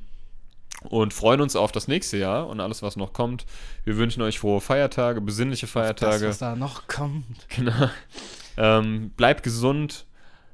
[0.90, 3.46] und freuen uns auf das nächste Jahr und alles, was noch kommt.
[3.84, 6.26] Wir wünschen euch frohe Feiertage, besinnliche Feiertage.
[6.26, 7.26] das, was da noch kommt.
[7.56, 7.90] Genau.
[8.58, 10.06] Ähm, bleibt gesund,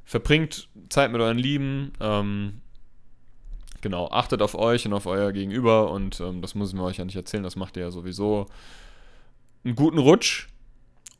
[0.05, 1.93] verbringt Zeit mit euren Lieben.
[1.99, 2.61] Ähm,
[3.81, 7.05] genau, achtet auf euch und auf euer Gegenüber und ähm, das müssen wir euch ja
[7.05, 8.47] nicht erzählen, das macht ihr ja sowieso.
[9.63, 10.47] Einen guten Rutsch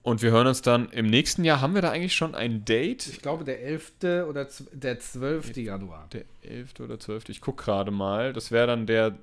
[0.04, 1.62] und wir hören uns dann im nächsten Jahr.
[1.62, 3.06] Haben wir da eigentlich schon ein Date?
[3.08, 3.94] Ich glaube, der 11.
[4.28, 5.58] oder der 12.
[5.58, 6.08] Januar.
[6.12, 6.80] Der 11.
[6.80, 7.30] oder 12.
[7.30, 8.34] Ich gucke gerade mal.
[8.34, 9.16] Das wäre dann der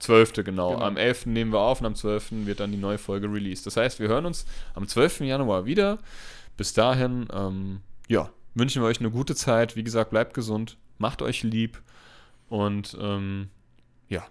[0.00, 0.32] 12.
[0.32, 0.44] Genau.
[0.44, 0.78] Genau.
[0.80, 1.26] Am 11.
[1.26, 2.46] nehmen wir auf und am 12.
[2.46, 3.64] wird dann die neue Folge released.
[3.64, 4.44] Das heißt, wir hören uns
[4.74, 5.20] am 12.
[5.20, 5.98] Januar wieder.
[6.56, 9.76] Bis dahin, ähm, ja, wünschen wir euch eine gute Zeit.
[9.76, 11.80] Wie gesagt, bleibt gesund, macht euch lieb
[12.48, 13.50] und ähm,
[14.08, 14.24] ja,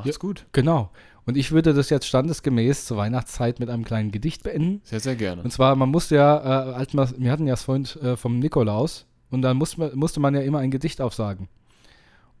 [0.00, 0.18] macht's Ja.
[0.20, 0.46] gut.
[0.52, 0.90] Genau.
[1.26, 4.80] Und ich würde das jetzt standesgemäß zur Weihnachtszeit mit einem kleinen Gedicht beenden.
[4.84, 5.42] Sehr, sehr gerne.
[5.42, 8.38] Und zwar, man musste ja, äh, als man, wir hatten ja es vorhin äh, vom
[8.38, 11.48] Nikolaus und dann musste man, musste man ja immer ein Gedicht aufsagen.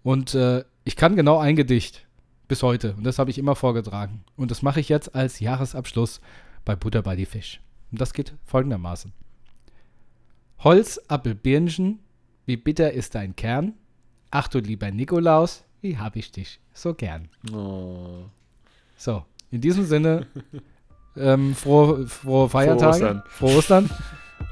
[0.02, 2.06] Und äh, ich kann genau ein Gedicht
[2.48, 4.24] bis heute und das habe ich immer vorgetragen.
[4.36, 6.20] Und das mache ich jetzt als Jahresabschluss
[6.64, 7.60] bei Butter bei die Fisch.
[7.92, 9.12] Und das geht folgendermaßen.
[10.60, 12.00] Holz, Appel, Birnchen,
[12.46, 13.74] wie bitter ist dein Kern?
[14.30, 17.28] Ach du lieber Nikolaus, wie hab ich dich so gern.
[17.52, 18.24] Oh.
[18.96, 20.26] So, in diesem Sinne,
[21.16, 23.22] ähm, frohe, frohe Feiertage, Ostern.
[23.28, 23.90] frohe Ostern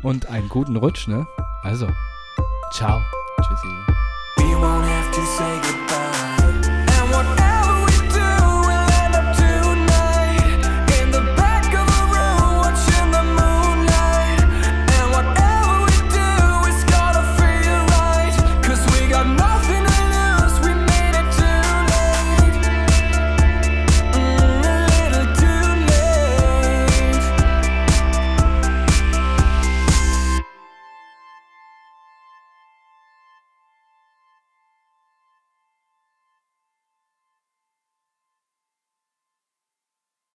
[0.03, 1.27] und einen guten Rutsch, ne?
[1.63, 1.89] Also,
[2.73, 3.01] ciao.
[3.43, 3.69] Tschüssi.